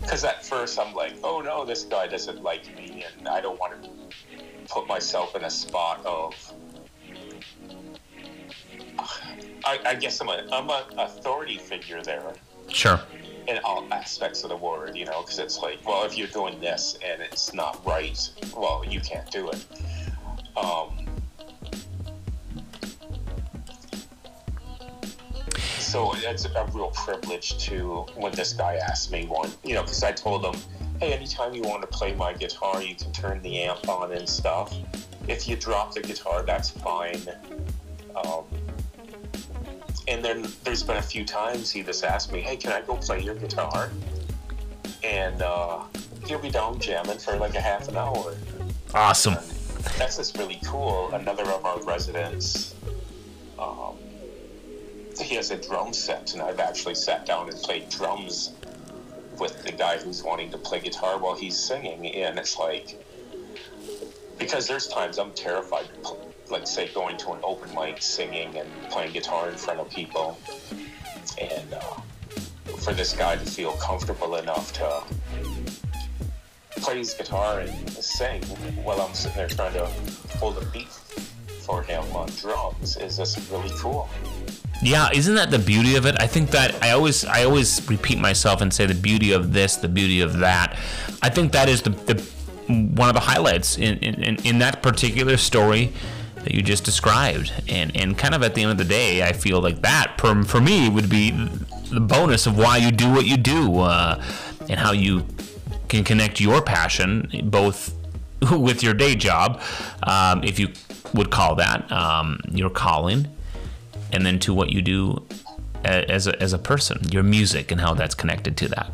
because 0.00 0.24
um, 0.24 0.30
at 0.30 0.44
first 0.44 0.78
I'm 0.78 0.94
like, 0.94 1.14
oh 1.22 1.40
no, 1.40 1.64
this 1.64 1.84
guy 1.84 2.06
doesn't 2.06 2.42
like 2.42 2.74
me, 2.76 3.04
and 3.18 3.28
I 3.28 3.40
don't 3.40 3.58
want 3.58 3.82
to 3.82 3.90
put 4.68 4.86
myself 4.86 5.34
in 5.36 5.44
a 5.44 5.50
spot 5.50 6.04
of. 6.04 6.34
I, 9.64 9.80
I 9.84 9.94
guess 9.94 10.20
I'm 10.20 10.28
a 10.28 10.46
I'm 10.52 10.68
an 10.70 10.98
authority 10.98 11.58
figure 11.58 12.02
there. 12.02 12.32
Sure. 12.68 13.00
In 13.48 13.58
all 13.64 13.86
aspects 13.92 14.42
of 14.42 14.50
the 14.50 14.56
word, 14.56 14.96
you 14.96 15.04
know, 15.04 15.22
because 15.22 15.38
it's 15.38 15.60
like, 15.60 15.78
well, 15.86 16.04
if 16.04 16.18
you're 16.18 16.26
doing 16.26 16.58
this 16.60 16.98
and 17.04 17.22
it's 17.22 17.54
not 17.54 17.84
right, 17.86 18.18
well, 18.56 18.84
you 18.84 19.00
can't 19.00 19.30
do 19.30 19.50
it. 19.50 19.64
Um, 20.56 21.05
so 25.96 26.12
it's 26.14 26.44
a 26.44 26.68
real 26.74 26.90
privilege 26.90 27.56
to 27.56 28.04
when 28.16 28.30
this 28.32 28.52
guy 28.52 28.74
asked 28.86 29.10
me 29.10 29.24
one, 29.24 29.50
you 29.64 29.72
know, 29.72 29.80
because 29.80 30.02
I 30.02 30.12
told 30.12 30.44
him, 30.44 30.60
hey, 31.00 31.14
anytime 31.14 31.54
you 31.54 31.62
want 31.62 31.80
to 31.80 31.86
play 31.86 32.14
my 32.14 32.34
guitar, 32.34 32.82
you 32.82 32.94
can 32.94 33.12
turn 33.12 33.40
the 33.40 33.62
amp 33.62 33.88
on 33.88 34.12
and 34.12 34.28
stuff. 34.28 34.74
If 35.26 35.48
you 35.48 35.56
drop 35.56 35.94
the 35.94 36.02
guitar, 36.02 36.42
that's 36.42 36.68
fine. 36.68 37.22
Um, 38.14 38.44
and 40.06 40.22
then 40.22 40.46
there's 40.64 40.82
been 40.82 40.98
a 40.98 41.02
few 41.02 41.24
times 41.24 41.70
he 41.70 41.82
just 41.82 42.04
asked 42.04 42.30
me, 42.30 42.42
hey, 42.42 42.58
can 42.58 42.72
I 42.72 42.82
go 42.82 42.96
play 42.96 43.22
your 43.22 43.34
guitar? 43.34 43.90
And 45.02 45.40
uh, 45.40 45.84
he'll 46.26 46.38
be 46.38 46.50
down 46.50 46.78
jamming 46.78 47.16
for 47.16 47.38
like 47.38 47.54
a 47.54 47.60
half 47.62 47.88
an 47.88 47.96
hour. 47.96 48.36
Awesome. 48.92 49.36
And 49.36 49.94
that's 49.96 50.18
just 50.18 50.36
really 50.36 50.60
cool. 50.62 51.10
Another 51.14 51.44
of 51.44 51.64
our 51.64 51.82
residents. 51.84 52.74
Um, 53.58 53.96
he 55.20 55.34
has 55.36 55.50
a 55.50 55.56
drum 55.56 55.92
set, 55.92 56.32
and 56.32 56.42
I've 56.42 56.60
actually 56.60 56.94
sat 56.94 57.26
down 57.26 57.48
and 57.48 57.58
played 57.58 57.88
drums 57.88 58.52
with 59.38 59.62
the 59.62 59.72
guy 59.72 59.98
who's 59.98 60.22
wanting 60.22 60.50
to 60.50 60.58
play 60.58 60.80
guitar 60.80 61.18
while 61.18 61.34
he's 61.34 61.58
singing, 61.58 62.06
and 62.14 62.38
it's 62.38 62.58
like 62.58 62.96
because 64.38 64.66
there's 64.68 64.86
times 64.88 65.18
I'm 65.18 65.32
terrified, 65.32 65.88
like 66.50 66.66
say 66.66 66.88
going 66.94 67.16
to 67.18 67.32
an 67.32 67.40
open 67.42 67.74
mic, 67.74 68.02
singing 68.02 68.56
and 68.56 68.68
playing 68.90 69.12
guitar 69.12 69.48
in 69.48 69.56
front 69.56 69.80
of 69.80 69.90
people, 69.90 70.38
and 71.40 71.74
uh, 71.74 71.80
for 72.78 72.92
this 72.92 73.12
guy 73.14 73.36
to 73.36 73.44
feel 73.44 73.72
comfortable 73.72 74.36
enough 74.36 74.72
to 74.74 75.02
play 76.80 76.98
his 76.98 77.14
guitar 77.14 77.60
and 77.60 77.90
sing 77.90 78.42
while 78.84 79.00
I'm 79.00 79.14
sitting 79.14 79.36
there 79.36 79.48
trying 79.48 79.72
to 79.72 79.86
hold 80.38 80.58
a 80.58 80.64
beat 80.66 80.88
for 81.66 81.82
him 81.82 82.04
on 82.14 82.28
drums 82.40 82.96
is 82.96 83.16
just 83.16 83.50
really 83.50 83.70
cool. 83.76 84.08
Yeah, 84.82 85.08
isn't 85.12 85.34
that 85.34 85.50
the 85.50 85.58
beauty 85.58 85.96
of 85.96 86.06
it? 86.06 86.16
I 86.20 86.26
think 86.26 86.50
that 86.50 86.82
I 86.82 86.90
always 86.90 87.24
I 87.24 87.44
always 87.44 87.88
repeat 87.88 88.18
myself 88.18 88.60
and 88.60 88.72
say 88.72 88.86
the 88.86 88.94
beauty 88.94 89.32
of 89.32 89.52
this, 89.52 89.76
the 89.76 89.88
beauty 89.88 90.20
of 90.20 90.38
that. 90.38 90.76
I 91.22 91.30
think 91.30 91.52
that 91.52 91.68
is 91.68 91.82
the, 91.82 91.90
the 91.90 92.22
one 92.68 93.08
of 93.08 93.14
the 93.14 93.20
highlights 93.20 93.78
in, 93.78 93.98
in, 93.98 94.36
in 94.44 94.58
that 94.58 94.82
particular 94.82 95.36
story 95.36 95.92
that 96.36 96.54
you 96.54 96.62
just 96.62 96.84
described. 96.84 97.52
And 97.68 97.96
and 97.96 98.18
kind 98.18 98.34
of 98.34 98.42
at 98.42 98.54
the 98.54 98.62
end 98.62 98.72
of 98.72 98.78
the 98.78 98.84
day, 98.84 99.22
I 99.22 99.32
feel 99.32 99.60
like 99.60 99.82
that 99.82 100.20
for, 100.20 100.42
for 100.44 100.60
me 100.60 100.88
would 100.88 101.08
be 101.08 101.30
the 101.90 102.00
bonus 102.00 102.46
of 102.46 102.58
why 102.58 102.76
you 102.76 102.90
do 102.90 103.10
what 103.10 103.24
you 103.26 103.36
do 103.36 103.80
uh, 103.80 104.22
and 104.68 104.78
how 104.78 104.92
you 104.92 105.26
can 105.88 106.04
connect 106.04 106.40
your 106.40 106.60
passion 106.60 107.30
both 107.44 107.94
with 108.50 108.82
your 108.82 108.92
day 108.92 109.14
job, 109.14 109.60
um, 110.02 110.44
if 110.44 110.58
you 110.58 110.68
would 111.14 111.30
call 111.30 111.54
that 111.54 111.90
um, 111.90 112.40
your 112.50 112.70
calling 112.70 113.28
and 114.12 114.24
then 114.24 114.38
to 114.40 114.54
what 114.54 114.70
you 114.70 114.82
do 114.82 115.26
as 115.84 116.26
a, 116.26 116.40
as 116.42 116.52
a 116.52 116.58
person, 116.58 117.00
your 117.10 117.22
music 117.22 117.70
and 117.70 117.80
how 117.80 117.94
that's 117.94 118.14
connected 118.14 118.56
to 118.58 118.68
that. 118.68 118.90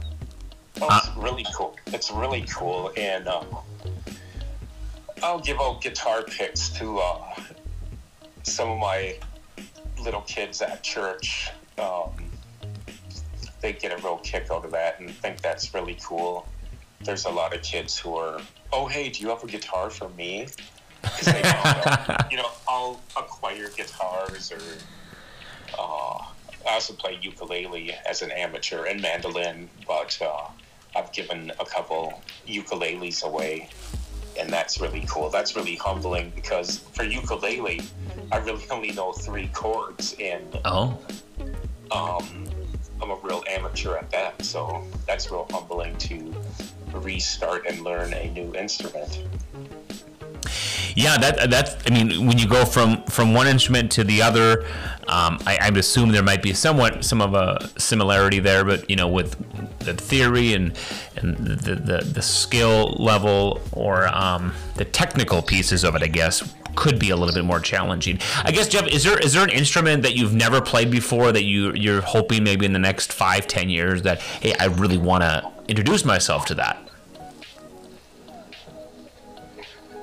Oh, 0.80 0.88
it's 0.96 1.08
uh, 1.08 1.20
really 1.20 1.46
cool. 1.54 1.76
It's 1.88 2.10
really 2.10 2.44
cool, 2.52 2.92
and 2.96 3.28
uh, 3.28 3.44
I'll 5.22 5.40
give 5.40 5.60
out 5.60 5.80
guitar 5.80 6.22
picks 6.22 6.70
to 6.70 6.98
uh, 6.98 7.34
some 8.42 8.68
of 8.70 8.78
my 8.78 9.16
little 10.02 10.22
kids 10.22 10.60
at 10.62 10.82
church. 10.82 11.50
Um, 11.78 12.10
they 13.60 13.72
get 13.72 13.92
a 13.92 14.02
real 14.02 14.18
kick 14.18 14.48
out 14.50 14.64
of 14.64 14.72
that 14.72 14.98
and 14.98 15.10
think 15.10 15.40
that's 15.40 15.72
really 15.72 15.96
cool. 16.02 16.46
There's 17.04 17.24
a 17.24 17.30
lot 17.30 17.54
of 17.54 17.62
kids 17.62 17.96
who 17.96 18.16
are, 18.16 18.40
oh 18.72 18.86
hey, 18.86 19.08
do 19.08 19.22
you 19.22 19.28
have 19.28 19.42
a 19.44 19.46
guitar 19.46 19.90
for 19.90 20.08
me? 20.10 20.48
Because 21.02 21.26
they 21.26 21.42
know, 21.42 22.16
you 22.30 22.36
know, 22.36 22.50
I'll 22.68 23.00
acquire 23.16 23.68
guitars 23.68 24.50
or 24.50 24.60
uh, 25.78 26.18
I 26.66 26.74
also 26.74 26.92
play 26.92 27.18
ukulele 27.20 27.94
as 28.06 28.22
an 28.22 28.30
amateur 28.30 28.84
and 28.84 29.00
mandolin, 29.00 29.68
but 29.86 30.18
uh, 30.20 30.48
I've 30.94 31.12
given 31.12 31.52
a 31.58 31.64
couple 31.64 32.22
ukuleles 32.46 33.24
away, 33.24 33.68
and 34.38 34.50
that's 34.50 34.80
really 34.80 35.04
cool. 35.08 35.30
That's 35.30 35.56
really 35.56 35.76
humbling 35.76 36.32
because 36.34 36.78
for 36.92 37.04
ukulele, 37.04 37.80
I 38.30 38.38
really 38.38 38.64
only 38.70 38.92
know 38.92 39.12
three 39.12 39.48
chords, 39.48 40.14
and 40.20 40.60
oh, 40.64 40.98
um, 41.90 42.48
I'm 43.00 43.10
a 43.10 43.16
real 43.22 43.42
amateur 43.48 43.96
at 43.96 44.10
that. 44.10 44.44
So 44.44 44.84
that's 45.06 45.30
real 45.30 45.46
humbling 45.50 45.96
to 45.98 46.34
restart 46.94 47.66
and 47.66 47.82
learn 47.82 48.12
a 48.12 48.30
new 48.30 48.54
instrument. 48.54 49.22
Yeah, 50.94 51.16
that 51.18 51.50
that's. 51.50 51.76
I 51.86 51.90
mean, 51.90 52.26
when 52.26 52.38
you 52.38 52.48
go 52.48 52.64
from 52.64 53.02
from 53.04 53.34
one 53.34 53.46
instrument 53.46 53.90
to 53.92 54.04
the 54.04 54.22
other, 54.22 54.64
um, 55.08 55.38
I, 55.46 55.58
I 55.60 55.70
would 55.70 55.78
assume 55.78 56.10
there 56.10 56.22
might 56.22 56.42
be 56.42 56.52
somewhat 56.52 57.04
some 57.04 57.20
of 57.20 57.34
a 57.34 57.70
similarity 57.78 58.40
there, 58.40 58.64
but 58.64 58.88
you 58.88 58.96
know, 58.96 59.08
with 59.08 59.36
the 59.80 59.94
theory 59.94 60.54
and 60.54 60.76
and 61.16 61.36
the 61.36 61.74
the, 61.74 61.98
the 62.04 62.22
skill 62.22 62.96
level 62.98 63.60
or 63.72 64.08
um, 64.08 64.52
the 64.76 64.84
technical 64.84 65.42
pieces 65.42 65.84
of 65.84 65.94
it, 65.94 66.02
I 66.02 66.08
guess, 66.08 66.42
could 66.74 66.98
be 66.98 67.10
a 67.10 67.16
little 67.16 67.34
bit 67.34 67.44
more 67.44 67.60
challenging. 67.60 68.18
I 68.44 68.52
guess 68.52 68.68
Jeff, 68.68 68.86
is 68.86 69.04
there 69.04 69.18
is 69.18 69.32
there 69.32 69.44
an 69.44 69.50
instrument 69.50 70.02
that 70.02 70.14
you've 70.14 70.34
never 70.34 70.60
played 70.60 70.90
before 70.90 71.32
that 71.32 71.44
you 71.44 71.72
you're 71.74 72.02
hoping 72.02 72.44
maybe 72.44 72.66
in 72.66 72.72
the 72.72 72.78
next 72.78 73.12
five 73.12 73.46
ten 73.46 73.68
years 73.68 74.02
that 74.02 74.20
hey, 74.20 74.54
I 74.58 74.66
really 74.66 74.98
want 74.98 75.22
to 75.22 75.50
introduce 75.68 76.04
myself 76.04 76.44
to 76.46 76.54
that? 76.56 76.88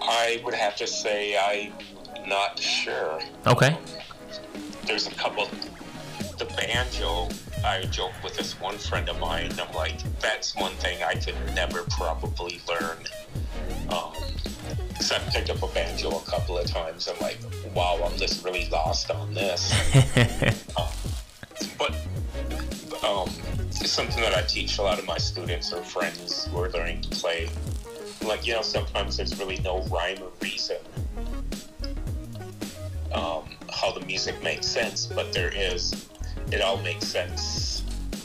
I 0.10 0.42
would 0.44 0.56
have 0.56 0.75
to 0.78 0.88
say 0.88 1.38
I'm 1.38 2.28
not 2.28 2.58
sure. 2.58 3.20
Okay. 3.46 3.78
There's 4.86 5.06
a 5.06 5.12
couple. 5.12 5.48
The 6.39 6.46
banjo, 6.58 7.30
I 7.63 7.84
joke 7.92 8.13
with 8.24 8.36
this 8.36 8.60
one 8.60 8.78
friend 8.78 9.08
of 9.08 9.20
mine. 9.20 9.51
I'm 9.62 9.72
like, 9.75 10.00
that's 10.20 10.56
one 10.56 10.72
thing 10.74 11.04
I 11.04 11.13
could 11.13 11.36
never 11.54 11.84
probably 11.92 12.60
learn. 12.68 12.98
Um, 13.89 14.13
because 14.88 15.12
I've 15.12 15.28
picked 15.28 15.51
up 15.51 15.62
a 15.62 15.68
banjo 15.68 16.10
a 16.10 16.22
couple 16.22 16.58
of 16.58 16.66
times. 16.66 17.08
I'm 17.08 17.20
like, 17.20 17.38
wow, 17.75 18.01
I'm 18.04 18.18
just 18.18 18.44
really 18.44 18.68
lost 18.70 19.12
on 19.12 19.36
this. 19.36 19.72
um, 20.78 20.88
but 21.78 21.92
um, 23.08 23.30
it's 23.68 23.92
something 23.92 24.22
that 24.22 24.34
I 24.34 24.42
teach 24.42 24.80
a 24.80 24.82
lot 24.82 24.98
of 24.98 25.06
my 25.06 25.20
students 25.20 25.72
or 25.72 25.84
friends 25.84 26.46
who 26.48 26.63
are 26.63 26.70
learning 26.72 27.01
to 27.01 27.10
play 27.10 27.50
like 28.23 28.45
you 28.45 28.53
know 28.53 28.61
sometimes 28.61 29.17
there's 29.17 29.38
really 29.39 29.59
no 29.59 29.81
rhyme 29.83 30.17
or 30.21 30.31
reason 30.41 30.77
um, 33.13 33.43
how 33.71 33.91
the 33.91 34.05
music 34.05 34.41
makes 34.43 34.67
sense 34.67 35.05
but 35.05 35.33
there 35.33 35.51
is. 35.55 36.07
It 36.51 36.61
all 36.61 36.77
makes 36.81 37.05
sense. 37.05 37.83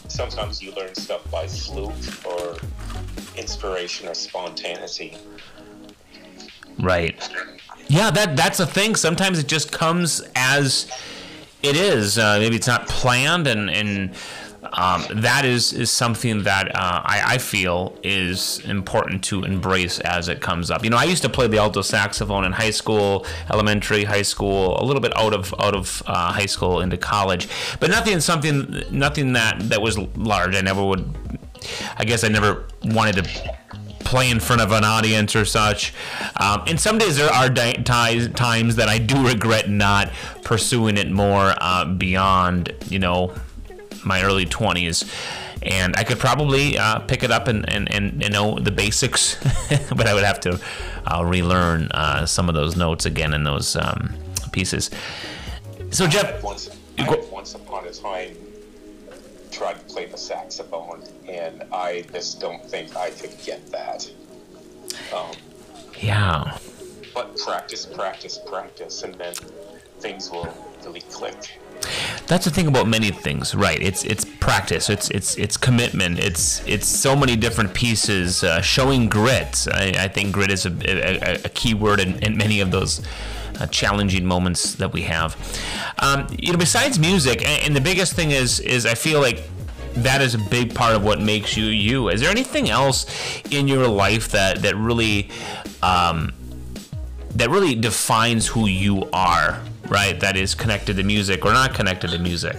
Sometimes 0.08 0.62
you 0.62 0.72
learn 0.72 0.94
stuff 0.94 1.28
by 1.30 1.46
fluke 1.46 1.92
or 2.24 2.56
inspiration 3.36 4.08
or 4.08 4.14
spontaneity. 4.14 5.16
Right. 6.78 7.28
Yeah 7.88 8.10
that 8.10 8.36
that's 8.36 8.60
a 8.60 8.66
thing. 8.66 8.94
Sometimes 8.96 9.38
it 9.38 9.46
just 9.46 9.72
comes 9.72 10.22
as 10.34 10.90
it 11.62 11.76
is. 11.76 12.18
Uh, 12.18 12.38
maybe 12.38 12.56
it's 12.56 12.66
not 12.66 12.88
planned 12.88 13.46
and 13.46 13.70
and 13.70 14.14
um, 14.74 15.04
that 15.22 15.44
is 15.44 15.72
is 15.72 15.90
something 15.90 16.42
that 16.42 16.74
uh, 16.74 17.02
I, 17.04 17.22
I, 17.34 17.38
feel 17.38 17.96
is 18.02 18.58
important 18.64 19.22
to 19.24 19.44
embrace 19.44 20.00
as 20.00 20.28
it 20.28 20.40
comes 20.40 20.70
up. 20.70 20.82
You 20.82 20.90
know, 20.90 20.96
I 20.96 21.04
used 21.04 21.22
to 21.22 21.28
play 21.28 21.46
the 21.46 21.58
alto 21.58 21.80
saxophone 21.80 22.44
in 22.44 22.50
high 22.50 22.70
school, 22.70 23.24
elementary, 23.50 24.02
high 24.02 24.22
school, 24.22 24.80
a 24.80 24.84
little 24.84 25.00
bit 25.00 25.16
out 25.16 25.32
of 25.32 25.54
out 25.60 25.76
of 25.76 26.02
uh, 26.06 26.32
high 26.32 26.46
school 26.46 26.80
into 26.80 26.96
college, 26.96 27.48
but 27.78 27.88
nothing 27.88 28.18
something 28.18 28.82
nothing 28.90 29.34
that 29.34 29.60
that 29.68 29.80
was 29.80 29.96
large. 30.16 30.56
I 30.56 30.60
never 30.60 30.84
would. 30.84 31.08
I 31.96 32.04
guess 32.04 32.24
I 32.24 32.28
never 32.28 32.66
wanted 32.84 33.24
to 33.24 33.54
play 34.00 34.30
in 34.30 34.38
front 34.38 34.60
of 34.60 34.70
an 34.72 34.84
audience 34.84 35.34
or 35.34 35.44
such. 35.44 35.94
Um, 36.36 36.62
and 36.66 36.78
some 36.78 36.98
days 36.98 37.16
there 37.16 37.30
are 37.30 37.48
di- 37.48 37.72
times 37.72 38.76
that 38.76 38.88
I 38.88 38.98
do 38.98 39.26
regret 39.26 39.70
not 39.70 40.10
pursuing 40.42 40.98
it 40.98 41.10
more 41.10 41.54
uh, 41.58 41.86
beyond, 41.86 42.72
you 42.86 42.98
know, 42.98 43.34
my 44.04 44.22
early 44.22 44.46
20s 44.46 45.08
and 45.62 45.96
I 45.96 46.04
could 46.04 46.18
probably 46.18 46.76
uh, 46.76 47.00
pick 47.00 47.22
it 47.22 47.30
up 47.30 47.48
and, 47.48 47.68
and, 47.70 47.90
and, 47.90 48.22
and, 48.22 48.32
know 48.32 48.58
the 48.58 48.70
basics, 48.70 49.36
but 49.96 50.06
I 50.06 50.12
would 50.12 50.24
have 50.24 50.40
to 50.40 50.60
uh, 51.06 51.24
relearn 51.24 51.88
uh, 51.92 52.26
some 52.26 52.48
of 52.48 52.54
those 52.54 52.76
notes 52.76 53.06
again 53.06 53.32
in 53.32 53.44
those 53.44 53.76
um, 53.76 54.14
pieces. 54.52 54.90
So, 55.90 56.06
Jeff. 56.06 56.42
Once, 56.42 56.70
once 57.30 57.54
upon 57.54 57.86
a 57.86 57.92
time 57.92 58.36
tried 59.50 59.74
to 59.74 59.94
play 59.94 60.06
the 60.06 60.18
saxophone, 60.18 61.04
and 61.28 61.64
I 61.72 62.04
just 62.12 62.40
don't 62.40 62.64
think 62.64 62.96
I 62.96 63.10
could 63.10 63.34
get 63.44 63.64
that. 63.70 64.10
Um, 65.14 65.30
yeah. 66.00 66.58
But 67.14 67.36
practice, 67.38 67.86
practice, 67.86 68.38
practice, 68.38 69.02
and 69.04 69.14
then 69.14 69.34
things 70.00 70.30
will 70.30 70.52
really 70.84 71.02
click. 71.02 71.58
That's 72.26 72.46
the 72.46 72.50
thing 72.50 72.66
about 72.68 72.88
many 72.88 73.10
things, 73.10 73.54
right? 73.54 73.80
It's 73.80 74.02
it's 74.04 74.24
practice, 74.24 74.88
it's 74.88 75.10
it's 75.10 75.36
it's 75.36 75.58
commitment, 75.58 76.18
it's 76.18 76.66
it's 76.66 76.86
so 76.86 77.14
many 77.14 77.36
different 77.36 77.74
pieces. 77.74 78.42
Uh, 78.42 78.62
showing 78.62 79.08
grit, 79.10 79.66
I, 79.70 79.94
I, 79.98 80.08
think 80.08 80.32
grit 80.32 80.50
is 80.50 80.64
a, 80.64 80.70
a, 80.70 81.34
a 81.44 81.48
key 81.50 81.74
word 81.74 82.00
in, 82.00 82.18
in 82.22 82.38
many 82.38 82.60
of 82.60 82.70
those 82.70 83.02
uh, 83.60 83.66
challenging 83.66 84.24
moments 84.24 84.74
that 84.76 84.90
we 84.90 85.02
have. 85.02 85.36
Um, 85.98 86.26
you 86.38 86.50
know, 86.52 86.58
besides 86.58 86.98
music, 86.98 87.46
and, 87.46 87.62
and 87.66 87.76
the 87.76 87.80
biggest 87.80 88.14
thing 88.14 88.30
is 88.30 88.58
is 88.60 88.86
I 88.86 88.94
feel 88.94 89.20
like 89.20 89.42
that 89.96 90.22
is 90.22 90.34
a 90.34 90.38
big 90.50 90.74
part 90.74 90.94
of 90.94 91.04
what 91.04 91.20
makes 91.20 91.58
you 91.58 91.66
you. 91.66 92.08
Is 92.08 92.22
there 92.22 92.30
anything 92.30 92.70
else 92.70 93.06
in 93.50 93.68
your 93.68 93.86
life 93.86 94.30
that 94.30 94.62
that 94.62 94.76
really 94.76 95.28
um, 95.82 96.32
that 97.34 97.50
really 97.50 97.74
defines 97.74 98.46
who 98.46 98.66
you 98.66 99.10
are? 99.12 99.60
Right, 99.88 100.18
that 100.20 100.36
is 100.36 100.54
connected 100.54 100.96
to 100.96 101.02
music 101.02 101.44
or 101.44 101.52
not 101.52 101.74
connected 101.74 102.10
to 102.10 102.18
music? 102.18 102.56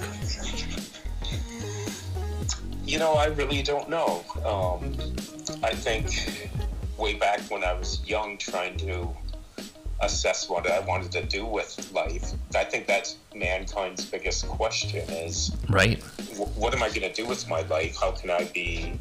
You 2.85 2.99
know, 2.99 3.13
I 3.13 3.25
really 3.27 3.61
don't 3.61 3.89
know. 3.89 4.23
Um, 4.45 4.93
I 5.63 5.73
think 5.73 6.49
way 6.97 7.15
back 7.15 7.41
when 7.49 7.63
I 7.63 7.73
was 7.73 8.05
young, 8.07 8.37
trying 8.37 8.77
to 8.77 9.09
assess 10.01 10.49
what 10.49 10.69
I 10.69 10.79
wanted 10.81 11.11
to 11.13 11.23
do 11.23 11.45
with 11.45 11.91
life, 11.93 12.33
I 12.55 12.63
think 12.63 12.85
that's 12.85 13.17
mankind's 13.33 14.05
biggest 14.05 14.47
question: 14.47 15.09
is 15.09 15.51
right. 15.69 16.01
what 16.55 16.73
am 16.73 16.83
I 16.83 16.89
going 16.89 17.01
to 17.01 17.13
do 17.13 17.25
with 17.25 17.47
my 17.49 17.61
life? 17.63 17.97
How 17.99 18.11
can 18.11 18.29
I 18.29 18.45
be 18.45 18.93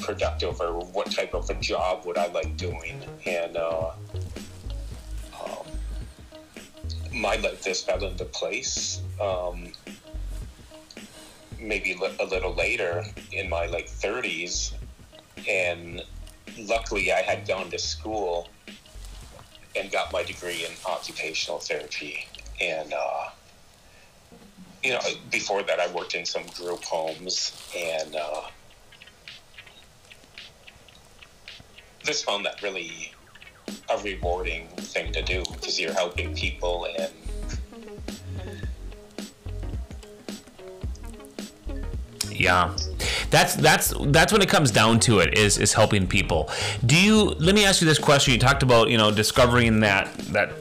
productive, 0.00 0.60
or 0.60 0.72
what 0.86 1.10
type 1.10 1.34
of 1.34 1.48
a 1.48 1.54
job 1.54 2.04
would 2.04 2.18
I 2.18 2.26
like 2.28 2.56
doing? 2.56 3.00
And 3.26 3.56
uh, 3.56 3.92
my 7.14 7.36
life 7.36 7.64
just 7.64 7.86
fell 7.86 8.04
into 8.04 8.24
place. 8.24 9.00
Um, 9.20 9.72
maybe 11.58 11.92
a 11.92 12.24
little 12.24 12.54
later 12.54 13.04
in 13.32 13.48
my 13.48 13.66
like 13.66 13.86
30s, 13.88 14.72
and 15.48 16.02
luckily 16.58 17.12
I 17.12 17.22
had 17.22 17.46
gone 17.46 17.70
to 17.70 17.78
school 17.78 18.48
and 19.76 19.90
got 19.90 20.12
my 20.12 20.22
degree 20.22 20.64
in 20.64 20.72
occupational 20.86 21.58
therapy. 21.58 22.26
And 22.60 22.92
uh, 22.92 23.28
you 24.82 24.92
know, 24.92 25.00
before 25.30 25.62
that, 25.62 25.80
I 25.80 25.92
worked 25.92 26.14
in 26.14 26.26
some 26.26 26.46
group 26.56 26.82
homes 26.84 27.52
and. 27.76 28.16
Uh, 28.16 28.42
just 32.04 32.24
found 32.24 32.44
that 32.44 32.60
really 32.62 33.12
a 33.90 34.02
rewarding 34.02 34.68
thing 34.76 35.12
to 35.12 35.22
do 35.22 35.42
because 35.52 35.80
you're 35.80 35.92
helping 35.92 36.34
people 36.34 36.86
and 36.98 37.12
yeah. 42.30 42.74
That's 43.30 43.54
that's 43.54 43.94
that's 44.06 44.32
when 44.32 44.42
it 44.42 44.48
comes 44.48 44.70
down 44.70 45.00
to 45.00 45.20
it 45.20 45.38
is 45.38 45.58
is 45.58 45.72
helping 45.72 46.06
people. 46.06 46.50
Do 46.84 47.00
you 47.00 47.30
let 47.38 47.54
me 47.54 47.64
ask 47.64 47.80
you 47.80 47.86
this 47.86 47.98
question. 47.98 48.34
You 48.34 48.38
talked 48.38 48.62
about 48.62 48.90
you 48.90 48.98
know 48.98 49.10
discovering 49.10 49.80
that 49.80 50.12
that 50.32 50.52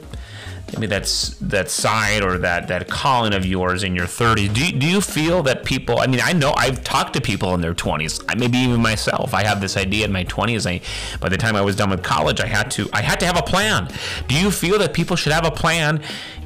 maybe 0.73 0.87
that's 0.87 1.29
that 1.39 1.69
side 1.69 2.23
or 2.23 2.37
that 2.37 2.67
that 2.67 2.87
calling 2.87 3.33
of 3.33 3.45
yours 3.45 3.83
in 3.83 3.95
your 3.95 4.05
30s 4.05 4.53
do 4.53 4.65
you, 4.65 4.71
do 4.71 4.87
you 4.87 5.01
feel 5.01 5.43
that 5.43 5.65
people 5.65 5.99
i 5.99 6.07
mean 6.07 6.21
i 6.23 6.31
know 6.33 6.53
i've 6.57 6.83
talked 6.83 7.13
to 7.13 7.21
people 7.21 7.53
in 7.53 7.61
their 7.61 7.73
20s 7.73 8.23
I, 8.29 8.35
maybe 8.35 8.57
even 8.57 8.81
myself. 8.81 9.33
I 9.33 9.43
have 9.43 9.61
this 9.61 9.77
idea 9.77 10.05
in 10.05 10.11
my 10.11 10.23
20s 10.23 10.69
i 10.69 10.81
by 11.19 11.29
the 11.29 11.37
time 11.37 11.55
i 11.55 11.61
was 11.61 11.75
done 11.75 11.89
with 11.89 12.03
college 12.03 12.39
i 12.39 12.47
had 12.47 12.71
to 12.71 12.89
i 12.93 13.01
had 13.01 13.19
to 13.19 13.25
have 13.25 13.37
a 13.37 13.41
plan. 13.41 13.91
Do 14.27 14.35
you 14.39 14.51
feel 14.51 14.79
that 14.79 14.93
people 14.93 15.15
should 15.15 15.33
have 15.33 15.45
a 15.45 15.51
plan 15.51 16.01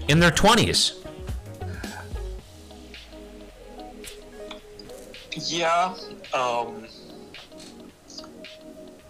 in 0.08 0.20
their 0.20 0.32
20s 0.32 1.02
yeah 5.48 5.94
um, 6.34 6.86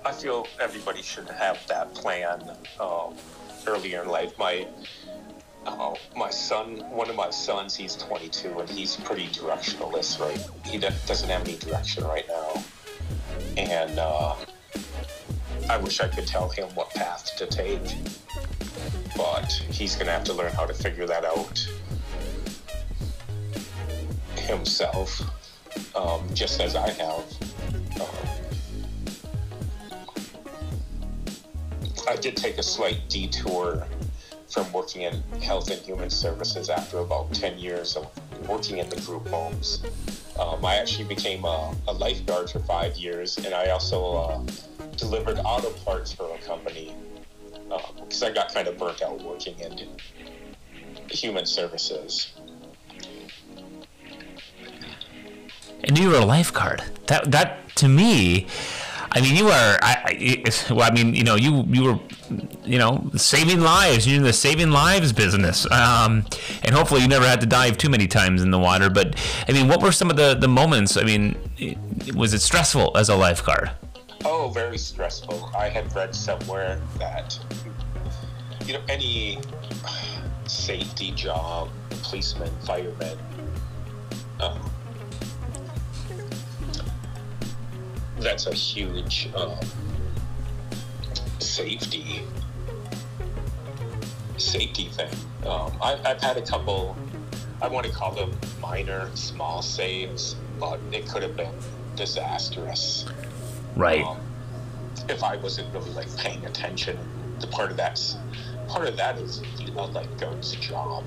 i 0.05 0.11
feel 0.11 0.47
everybody 0.59 1.01
should 1.01 1.29
have 1.29 1.65
that 1.67 1.93
plan 1.93 2.41
um, 2.79 3.13
earlier 3.67 4.03
in 4.03 4.09
life. 4.09 4.37
My 4.37 4.67
uh, 5.65 5.95
my 6.15 6.29
son, 6.29 6.77
one 6.89 7.09
of 7.09 7.15
my 7.15 7.29
sons, 7.29 7.75
he's 7.75 7.95
22 7.95 8.59
and 8.59 8.69
he's 8.69 8.95
pretty 8.97 9.27
directionalist, 9.27 10.19
right? 10.19 10.39
He 10.65 10.77
doesn't 10.77 11.29
have 11.29 11.47
any 11.47 11.57
direction 11.57 12.03
right 12.03 12.25
now. 12.27 12.63
And 13.57 13.99
uh, 13.99 14.35
I 15.69 15.77
wish 15.77 15.99
I 15.99 16.07
could 16.07 16.27
tell 16.27 16.49
him 16.49 16.69
what 16.75 16.89
path 16.91 17.35
to 17.37 17.45
take. 17.47 17.81
But 19.17 19.51
he's 19.71 19.95
going 19.95 20.07
to 20.07 20.11
have 20.11 20.23
to 20.25 20.33
learn 20.33 20.51
how 20.51 20.65
to 20.65 20.73
figure 20.73 21.07
that 21.07 21.25
out 21.25 21.67
himself. 24.37 25.21
um, 25.95 26.21
just 26.33 26.61
as 26.61 26.75
I 26.75 26.89
have. 26.89 27.25
Um, 27.99 28.07
I 32.07 32.15
did 32.17 32.37
take 32.37 32.57
a 32.57 32.63
slight 32.63 33.09
detour 33.09 33.87
from 34.55 34.71
working 34.71 35.01
in 35.01 35.21
health 35.41 35.69
and 35.69 35.81
human 35.81 36.09
services 36.09 36.69
after 36.69 36.99
about 36.99 37.31
10 37.33 37.59
years 37.59 37.97
of 37.97 38.07
working 38.47 38.77
in 38.77 38.87
the 38.89 38.95
group 39.01 39.27
homes. 39.27 39.83
Um, 40.39 40.63
I 40.63 40.75
actually 40.75 41.09
became 41.13 41.43
a, 41.43 41.75
a, 41.89 41.93
lifeguard 41.93 42.49
for 42.49 42.59
five 42.59 42.95
years, 42.95 43.37
and 43.37 43.53
I 43.53 43.71
also 43.71 44.15
uh, 44.15 44.41
delivered 44.95 45.39
auto 45.43 45.71
parts 45.83 46.13
for 46.13 46.33
a 46.33 46.37
company 46.37 46.95
because 47.99 48.23
um, 48.23 48.29
I 48.29 48.31
got 48.31 48.53
kind 48.53 48.69
of 48.69 48.77
burnt 48.77 49.01
out 49.01 49.21
working 49.23 49.59
in 49.59 49.89
human 51.09 51.45
services. 51.45 52.31
And 55.83 55.99
you 55.99 56.09
were 56.09 56.19
a 56.19 56.25
lifeguard. 56.25 56.81
That 57.07 57.31
that 57.31 57.75
to 57.75 57.89
me, 57.89 58.47
I 59.15 59.21
mean, 59.21 59.37
you 59.37 59.47
are. 59.47 59.79
I, 59.81 60.43
I, 60.45 60.73
well, 60.73 60.81
I 60.81 60.91
mean, 60.91 61.15
you 61.15 61.23
know, 61.23 61.35
you 61.35 61.63
you 61.69 61.83
were, 61.85 61.99
you 62.65 62.77
know, 62.77 63.09
saving 63.15 63.61
lives. 63.61 64.05
You're 64.05 64.17
in 64.17 64.23
the 64.23 64.33
saving 64.33 64.71
lives 64.71 65.13
business, 65.13 65.65
um, 65.71 66.25
and 66.63 66.75
hopefully, 66.75 67.01
you 67.01 67.07
never 67.07 67.25
had 67.25 67.39
to 67.39 67.45
dive 67.45 67.77
too 67.77 67.89
many 67.89 68.07
times 68.07 68.43
in 68.43 68.51
the 68.51 68.59
water. 68.59 68.89
But 68.89 69.15
I 69.47 69.53
mean, 69.53 69.69
what 69.69 69.81
were 69.81 69.93
some 69.93 70.09
of 70.09 70.17
the 70.17 70.35
the 70.35 70.49
moments? 70.49 70.97
I 70.97 71.03
mean, 71.03 71.37
was 72.13 72.33
it 72.33 72.41
stressful 72.41 72.97
as 72.97 73.07
a 73.07 73.15
lifeguard? 73.15 73.71
Oh, 74.25 74.49
very 74.53 74.77
stressful. 74.77 75.49
I 75.57 75.69
had 75.69 75.95
read 75.95 76.13
somewhere 76.13 76.81
that 76.99 77.39
you 78.65 78.73
know 78.73 78.81
any 78.89 79.39
safety 80.45 81.11
job, 81.11 81.69
policeman, 82.03 82.51
fireman. 82.65 83.17
Um, 84.41 84.59
that's 88.19 88.47
a 88.47 88.53
huge 88.53 89.29
um, 89.35 89.57
safety 91.39 92.23
safety 94.37 94.85
thing. 94.85 95.13
Um, 95.45 95.71
I, 95.81 95.99
I've 96.05 96.21
had 96.21 96.37
a 96.37 96.41
couple. 96.41 96.95
I 97.61 97.67
want 97.67 97.85
to 97.85 97.91
call 97.91 98.11
them 98.11 98.31
minor, 98.61 99.09
small 99.15 99.61
saves, 99.61 100.35
but 100.59 100.79
it 100.91 101.07
could 101.07 101.23
have 101.23 101.35
been 101.35 101.53
disastrous. 101.95 103.05
Right. 103.75 104.03
Um, 104.03 104.19
if 105.09 105.23
I 105.23 105.37
wasn't 105.37 105.73
really 105.73 105.91
like 105.91 106.15
paying 106.17 106.45
attention, 106.45 106.97
the 107.39 107.47
part 107.47 107.71
of 107.71 107.77
that's 107.77 108.17
part 108.67 108.87
of 108.87 108.97
that 108.97 109.17
is 109.17 109.41
you 109.59 109.71
know 109.71 109.85
like 109.85 110.17
goat's 110.17 110.51
job. 110.53 111.03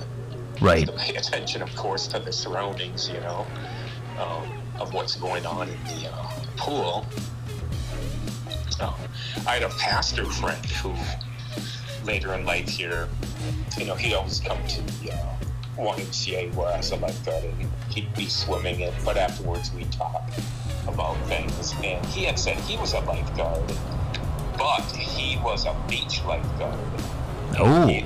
Right. 0.60 0.86
To 0.86 0.92
pay 0.92 1.14
attention, 1.14 1.62
of 1.62 1.74
course, 1.76 2.06
to 2.08 2.18
the 2.18 2.32
surroundings. 2.32 3.08
You 3.08 3.20
know, 3.20 3.46
um, 4.18 4.50
of 4.80 4.92
what's 4.92 5.16
going 5.16 5.46
on 5.46 5.68
in 5.68 5.84
the 5.84 6.10
uh, 6.12 6.37
pool. 6.58 7.06
Um, 8.80 8.94
I 9.46 9.54
had 9.54 9.62
a 9.62 9.70
pastor 9.70 10.24
friend 10.24 10.64
who, 10.66 10.94
later 12.04 12.34
in 12.34 12.44
life 12.44 12.68
here, 12.68 13.08
you 13.78 13.86
know, 13.86 13.94
he'd 13.94 14.14
always 14.14 14.40
come 14.40 14.58
to 14.66 14.82
the 14.82 15.12
uh, 15.12 15.34
YMCA 15.78 16.54
where 16.54 16.68
I 16.68 16.76
was 16.76 16.90
a 16.90 16.96
lifeguard 16.96 17.44
and 17.44 17.70
he'd 17.90 18.12
be 18.14 18.26
swimming 18.26 18.80
it, 18.80 18.92
but 19.04 19.16
afterwards 19.16 19.72
we'd 19.72 19.90
talk 19.92 20.22
about 20.86 21.16
things. 21.26 21.74
And 21.82 22.04
he 22.06 22.24
had 22.24 22.38
said 22.38 22.56
he 22.60 22.76
was 22.76 22.92
a 22.92 23.00
lifeguard, 23.00 23.72
but 24.56 24.84
he 24.96 25.38
was 25.38 25.66
a 25.66 25.76
beach 25.88 26.22
lifeguard. 26.24 26.78
Oh. 27.58 27.86
He, 27.86 28.04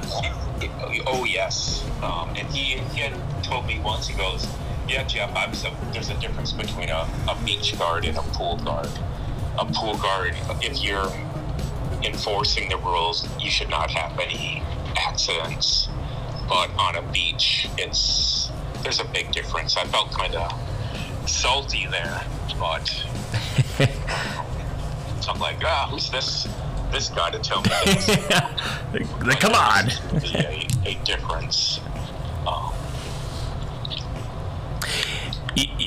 he, 0.60 1.02
oh, 1.06 1.24
yes. 1.24 1.84
Um, 2.02 2.28
and 2.30 2.46
he, 2.48 2.78
he 2.94 3.00
had 3.00 3.42
told 3.42 3.66
me 3.66 3.80
once, 3.80 4.06
he 4.06 4.16
goes, 4.16 4.46
yeah, 4.92 5.04
Jeff, 5.04 5.34
I'm 5.34 5.54
so, 5.54 5.74
there's 5.92 6.10
a 6.10 6.14
difference 6.14 6.52
between 6.52 6.90
a, 6.90 7.08
a 7.26 7.36
beach 7.46 7.78
guard 7.78 8.04
and 8.04 8.18
a 8.18 8.22
pool 8.22 8.58
guard. 8.58 8.90
A 9.58 9.64
pool 9.64 9.96
guard, 9.96 10.34
if 10.60 10.82
you're 10.82 11.10
enforcing 12.04 12.68
the 12.68 12.76
rules, 12.76 13.26
you 13.40 13.50
should 13.50 13.70
not 13.70 13.90
have 13.90 14.18
any 14.18 14.62
accidents. 14.98 15.88
But 16.46 16.70
on 16.78 16.96
a 16.96 17.02
beach, 17.10 17.68
it's 17.78 18.50
there's 18.82 19.00
a 19.00 19.04
big 19.04 19.32
difference. 19.32 19.76
I 19.76 19.84
felt 19.84 20.10
kind 20.12 20.34
of 20.34 20.52
salty 21.28 21.86
there, 21.90 22.22
but 22.58 22.86
so 25.20 25.32
I'm 25.32 25.40
like, 25.40 25.62
ah, 25.64 25.88
who's 25.90 26.10
this 26.10 26.46
this 26.90 27.08
guy 27.08 27.30
to 27.30 27.38
tell 27.38 27.62
me 27.62 27.70
this? 27.86 28.06
Come 29.40 29.54
on. 29.54 29.88
a, 30.34 30.68
a 30.84 30.94
difference. 31.04 31.80
Um, 32.46 32.74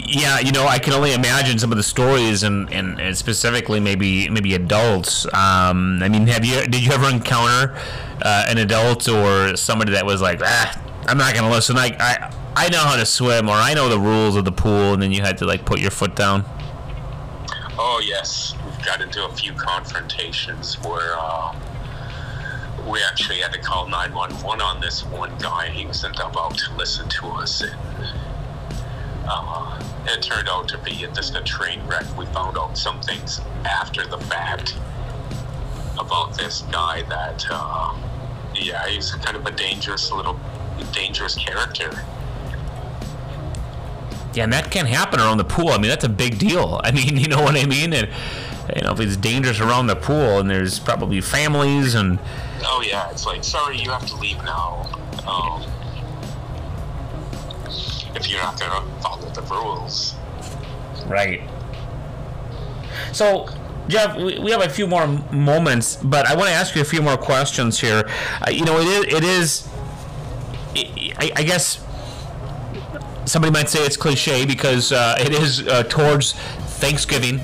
yeah, 0.08 0.40
you 0.40 0.52
know, 0.52 0.66
I 0.68 0.80
can 0.80 0.94
only 0.94 1.14
imagine 1.14 1.60
some 1.60 1.72
of 1.72 1.78
the 1.78 1.84
stories, 1.84 2.44
and, 2.44 2.72
and, 2.72 3.00
and 3.00 3.18
specifically 3.18 3.80
maybe 3.80 4.30
maybe 4.30 4.54
adults. 4.54 5.26
Um, 5.34 6.02
I 6.02 6.10
mean, 6.10 6.28
have 6.28 6.46
you 6.46 6.66
did 6.68 6.84
you 6.84 6.92
ever 6.92 7.10
encounter 7.10 7.76
uh, 8.22 8.46
an 8.48 8.58
adult 8.58 9.08
or 9.10 9.56
somebody 9.58 9.92
that 9.94 10.06
was 10.06 10.22
like, 10.22 10.42
ah, 10.44 10.82
I'm 11.08 11.18
not 11.18 11.34
gonna 11.34 11.52
listen. 11.52 11.78
I, 11.78 11.96
I 12.00 12.34
I 12.56 12.70
know 12.70 12.80
how 12.80 12.96
to 12.96 13.06
swim, 13.06 13.50
or 13.50 13.56
I 13.56 13.74
know 13.74 13.90
the 13.90 14.00
rules 14.00 14.36
of 14.36 14.46
the 14.46 14.52
pool, 14.52 14.94
and 14.94 15.02
then 15.02 15.12
you 15.12 15.22
had 15.22 15.38
to 15.40 15.46
like 15.46 15.66
put 15.66 15.80
your 15.80 15.92
foot 15.92 16.16
down. 16.16 16.46
Oh 17.78 18.02
yes, 18.04 18.56
we've 18.66 18.86
got 18.86 19.02
into 19.02 19.26
a 19.26 19.32
few 19.34 19.54
confrontations 19.54 20.82
where 20.84 21.16
uh, 21.18 21.54
we 22.88 23.02
actually 23.04 23.40
had 23.40 23.52
to 23.54 23.60
call 23.60 23.88
911 23.90 24.62
on 24.62 24.80
this 24.80 25.04
one 25.06 25.36
guy. 25.40 25.70
He 25.70 25.86
wasn't 25.86 26.20
about 26.20 26.58
to 26.60 26.76
listen 26.76 27.10
to 27.10 27.28
us. 27.28 27.62
And, 27.62 27.76
uh, 29.28 29.80
it 30.08 30.22
turned 30.22 30.50
out 30.50 30.68
to 30.70 30.78
be 30.80 31.08
just 31.14 31.36
a 31.36 31.42
train 31.42 31.86
wreck. 31.88 32.06
We 32.18 32.26
found 32.28 32.58
out 32.58 32.78
some 32.78 33.02
things 33.02 33.42
after 33.66 34.06
the 34.06 34.18
fact 34.18 34.76
about 36.00 36.38
this 36.38 36.62
guy 36.72 37.04
that, 37.04 37.46
uh, 37.50 37.96
yeah, 38.56 38.88
he's 38.88 39.12
kind 39.12 39.36
of 39.36 39.46
a 39.46 39.52
dangerous 39.52 40.12
little, 40.12 40.40
dangerous 40.92 41.36
character. 41.36 41.92
Yeah, 44.34 44.44
and 44.44 44.54
that 44.54 44.70
can 44.70 44.86
happen 44.86 45.20
around 45.20 45.38
the 45.38 45.46
pool. 45.46 45.70
I 45.70 45.78
mean, 45.78 45.90
that's 45.90 46.04
a 46.04 46.10
big 46.10 46.38
deal. 46.38 46.82
I 46.84 46.92
mean, 46.92 47.18
you 47.18 47.28
know 47.28 47.42
what 47.42 47.56
I 47.56 47.66
mean? 47.66 47.94
And 47.94 48.10
you 48.76 48.82
know, 48.82 48.92
if 48.92 49.00
it's 49.00 49.18
dangerous 49.18 49.60
around 49.60 49.88
the 49.88 49.96
pool, 49.96 50.40
and 50.40 50.50
there's 50.50 50.80
probably 50.80 51.22
families 51.22 51.96
and. 51.96 52.20
Oh 52.64 52.84
yeah, 52.86 53.12
it's 53.12 53.26
like 53.26 53.44
sorry, 53.44 53.78
you 53.78 53.92
have 53.92 54.06
to 54.08 54.16
leave 54.16 54.38
now. 54.44 54.90
Um, 55.28 55.64
if 58.16 58.30
you're 58.30 58.42
not 58.42 58.60
gonna 58.60 58.86
follow 59.02 59.30
the 59.30 59.42
rules. 59.44 60.16
Right. 61.08 61.42
So, 63.12 63.48
Jeff, 63.88 64.18
we 64.18 64.52
have 64.52 64.62
a 64.62 64.70
few 64.70 64.88
more 64.88 65.08
moments, 65.32 65.98
but 65.98 66.26
I 66.26 66.36
want 66.36 66.48
to 66.48 66.54
ask 66.54 66.76
you 66.76 66.82
a 66.82 66.86
few 66.86 67.02
more 67.02 67.18
questions 67.18 67.80
here. 67.80 68.10
Uh, 68.42 68.50
you 68.50 68.66
know, 68.66 68.80
it 68.80 68.88
is, 68.88 69.14
it 69.14 69.24
is 69.24 69.70
I, 71.18 71.32
I, 71.36 71.44
guess 71.44 71.84
somebody 73.26 73.52
might 73.52 73.70
say 73.70 73.86
it's 73.86 73.98
cliche 73.98 74.46
because 74.46 74.92
uh, 74.92 75.16
it 75.20 75.34
is 75.34 75.68
uh, 75.68 75.84
towards 75.84 76.34
Thanksgiving, 76.34 77.40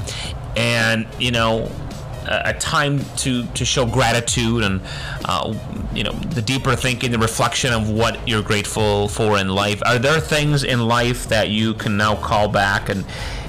and 0.55 1.07
you 1.19 1.31
know, 1.31 1.71
a 2.45 2.53
time 2.53 3.03
to, 3.17 3.45
to 3.47 3.65
show 3.65 3.85
gratitude 3.85 4.63
and 4.63 4.81
uh, 5.25 5.53
you 5.93 6.03
know 6.03 6.11
the 6.11 6.41
deeper 6.41 6.75
thinking, 6.75 7.11
the 7.11 7.19
reflection 7.19 7.73
of 7.73 7.89
what 7.89 8.27
you're 8.27 8.41
grateful 8.41 9.07
for 9.07 9.37
in 9.37 9.49
life. 9.49 9.81
Are 9.85 9.99
there 9.99 10.19
things 10.19 10.63
in 10.63 10.87
life 10.87 11.27
that 11.29 11.49
you 11.49 11.73
can 11.73 11.97
now 11.97 12.15
call 12.15 12.47
back 12.47 12.89
and 12.89 13.05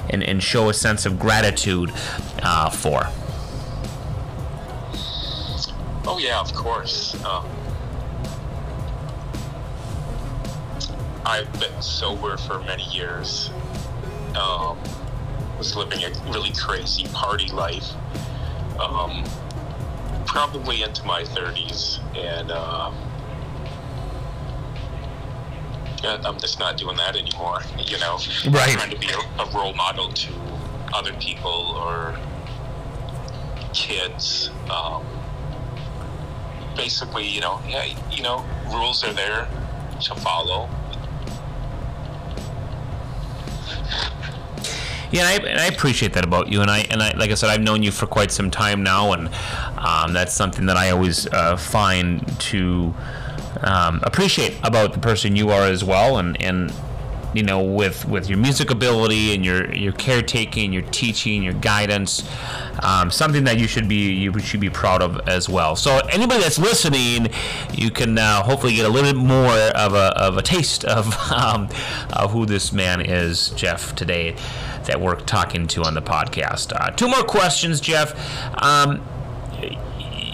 and, 0.09 0.23
and 0.23 0.43
show 0.43 0.69
a 0.69 0.73
sense 0.73 1.05
of 1.05 1.19
gratitude 1.19 1.91
uh, 2.41 2.69
for? 2.69 3.07
Oh 6.05 6.19
yeah, 6.19 6.39
of 6.39 6.53
course. 6.53 7.15
Um, 7.23 7.47
I've 11.25 11.51
been 11.59 11.81
sober 11.81 12.35
for 12.37 12.59
many 12.63 12.83
years. 12.89 13.49
Um, 14.35 14.77
was 15.57 15.75
living 15.75 16.03
a 16.03 16.09
really 16.31 16.51
crazy 16.51 17.05
party 17.13 17.47
life 17.49 17.93
um, 18.79 19.23
probably 20.25 20.83
into 20.83 21.03
my 21.05 21.23
30s, 21.23 21.99
and 22.15 22.51
uh, 22.51 22.91
I'm 26.03 26.37
just 26.37 26.59
not 26.59 26.77
doing 26.77 26.97
that 26.97 27.15
anymore. 27.15 27.61
You 27.77 27.99
know, 27.99 28.17
right? 28.49 28.73
Trying 28.73 28.91
to 28.91 28.99
be 28.99 29.09
a, 29.09 29.41
a 29.41 29.49
role 29.55 29.73
model 29.73 30.09
to 30.11 30.33
other 30.93 31.13
people 31.13 31.75
or 31.77 32.17
kids. 33.73 34.49
Um, 34.69 35.05
basically, 36.75 37.27
you 37.27 37.41
know, 37.41 37.61
yeah, 37.67 37.85
you 38.11 38.23
know, 38.23 38.45
rules 38.71 39.03
are 39.03 39.13
there 39.13 39.47
to 40.01 40.15
follow. 40.15 40.69
Yeah, 45.13 45.29
and 45.29 45.45
I, 45.45 45.49
and 45.51 45.59
I, 45.59 45.67
appreciate 45.67 46.13
that 46.13 46.23
about 46.25 46.51
you. 46.51 46.61
And 46.61 46.71
I 46.71 46.79
and 46.89 47.03
I, 47.03 47.11
like 47.15 47.29
I 47.29 47.35
said, 47.35 47.51
I've 47.51 47.61
known 47.61 47.83
you 47.83 47.91
for 47.91 48.07
quite 48.07 48.31
some 48.31 48.49
time 48.49 48.81
now, 48.81 49.13
and 49.13 49.29
um, 49.77 50.11
that's 50.11 50.33
something 50.33 50.65
that 50.65 50.75
I 50.75 50.89
always 50.89 51.27
uh, 51.27 51.55
find 51.55 52.27
to 52.41 52.95
um, 53.61 53.99
appreciate 54.01 54.57
about 54.63 54.93
the 54.93 54.99
person 54.99 55.35
you 55.35 55.51
are 55.51 55.65
as 55.67 55.83
well. 55.83 56.17
And 56.17 56.41
and 56.41 56.73
you 57.35 57.43
know, 57.43 57.61
with 57.61 58.05
with 58.05 58.27
your 58.27 58.39
music 58.39 58.71
ability 58.71 59.35
and 59.35 59.45
your 59.45 59.71
your 59.75 59.93
caretaking, 59.93 60.73
your 60.73 60.81
teaching, 60.81 61.43
your 61.43 61.53
guidance, 61.53 62.27
um, 62.83 63.09
something 63.09 63.43
that 63.45 63.57
you 63.57 63.67
should 63.67 63.87
be 63.87 64.11
you 64.11 64.37
should 64.39 64.59
be 64.59 64.69
proud 64.69 65.01
of 65.01 65.19
as 65.27 65.49
well. 65.49 65.75
So 65.75 65.99
anybody 66.11 66.41
that's 66.41 66.59
listening, 66.59 67.29
you 67.73 67.89
can 67.91 68.17
uh, 68.17 68.43
hopefully 68.43 68.75
get 68.75 68.85
a 68.85 68.89
little 68.89 69.11
bit 69.11 69.19
more 69.19 69.51
of 69.51 69.93
a, 69.93 70.13
of 70.17 70.37
a 70.37 70.41
taste 70.41 70.85
of, 70.85 71.13
um, 71.31 71.69
of 72.11 72.31
who 72.31 72.45
this 72.45 72.71
man 72.71 73.01
is, 73.01 73.49
Jeff, 73.51 73.95
today 73.95 74.35
that 74.85 74.99
we're 74.99 75.15
talking 75.15 75.67
to 75.67 75.83
on 75.83 75.93
the 75.93 76.01
podcast. 76.01 76.73
Uh, 76.75 76.91
two 76.91 77.07
more 77.07 77.23
questions, 77.23 77.79
Jeff. 77.79 78.13
Um, 78.61 79.01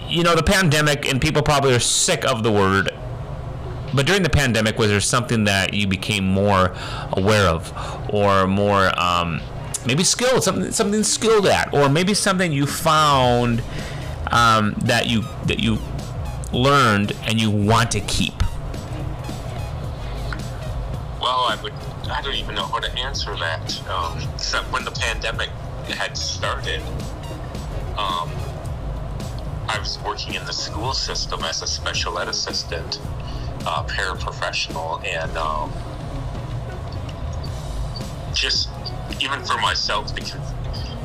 you 0.08 0.24
know, 0.24 0.34
the 0.34 0.42
pandemic, 0.42 1.08
and 1.08 1.20
people 1.20 1.40
probably 1.40 1.72
are 1.72 1.80
sick 1.80 2.24
of 2.24 2.42
the 2.42 2.50
word 2.50 2.90
but 3.92 4.06
during 4.06 4.22
the 4.22 4.30
pandemic, 4.30 4.78
was 4.78 4.88
there 4.88 5.00
something 5.00 5.44
that 5.44 5.74
you 5.74 5.86
became 5.86 6.24
more 6.24 6.74
aware 7.12 7.48
of, 7.48 7.72
or 8.08 8.46
more 8.46 8.96
um, 8.98 9.40
maybe 9.86 10.04
skilled, 10.04 10.42
something 10.42 10.70
something 10.72 11.02
skilled 11.02 11.46
at, 11.46 11.72
or 11.74 11.88
maybe 11.88 12.14
something 12.14 12.52
you 12.52 12.66
found 12.66 13.62
um, 14.30 14.74
that 14.84 15.08
you 15.08 15.24
that 15.46 15.60
you 15.60 15.78
learned 16.52 17.12
and 17.22 17.40
you 17.40 17.50
want 17.50 17.90
to 17.92 18.00
keep? 18.00 18.34
Well, 21.20 21.46
I 21.48 21.58
would. 21.62 21.72
I 22.10 22.20
don't 22.22 22.34
even 22.34 22.54
know 22.54 22.64
how 22.66 22.80
to 22.80 22.92
answer 22.98 23.36
that. 23.36 23.88
Um, 23.88 24.20
so 24.38 24.58
when 24.64 24.84
the 24.84 24.90
pandemic 24.90 25.48
had 25.88 26.16
started, 26.16 26.82
um, 27.96 28.30
I 29.68 29.76
was 29.78 29.98
working 30.04 30.34
in 30.34 30.44
the 30.46 30.52
school 30.52 30.92
system 30.92 31.44
as 31.44 31.62
a 31.62 31.66
special 31.66 32.18
ed 32.18 32.28
assistant 32.28 32.98
uh, 33.66 33.84
paraprofessional 33.84 35.04
and 35.06 35.36
um, 35.36 35.72
just 38.34 38.68
even 39.20 39.44
for 39.44 39.58
myself 39.58 40.14
the, 40.14 40.22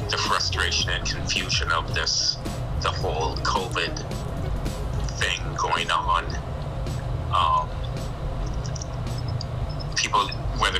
the 0.09 0.17
frustration 0.17 0.89
and 0.89 1.05
confusion 1.05 1.71
of 1.71 1.93
this 1.93 2.37
the 2.81 2.89
whole 2.89 3.35
covid 3.37 3.95
thing 5.19 5.41
going 5.55 5.89
on 5.91 6.23
um, 7.33 7.69
people 9.95 10.27
whether 10.59 10.79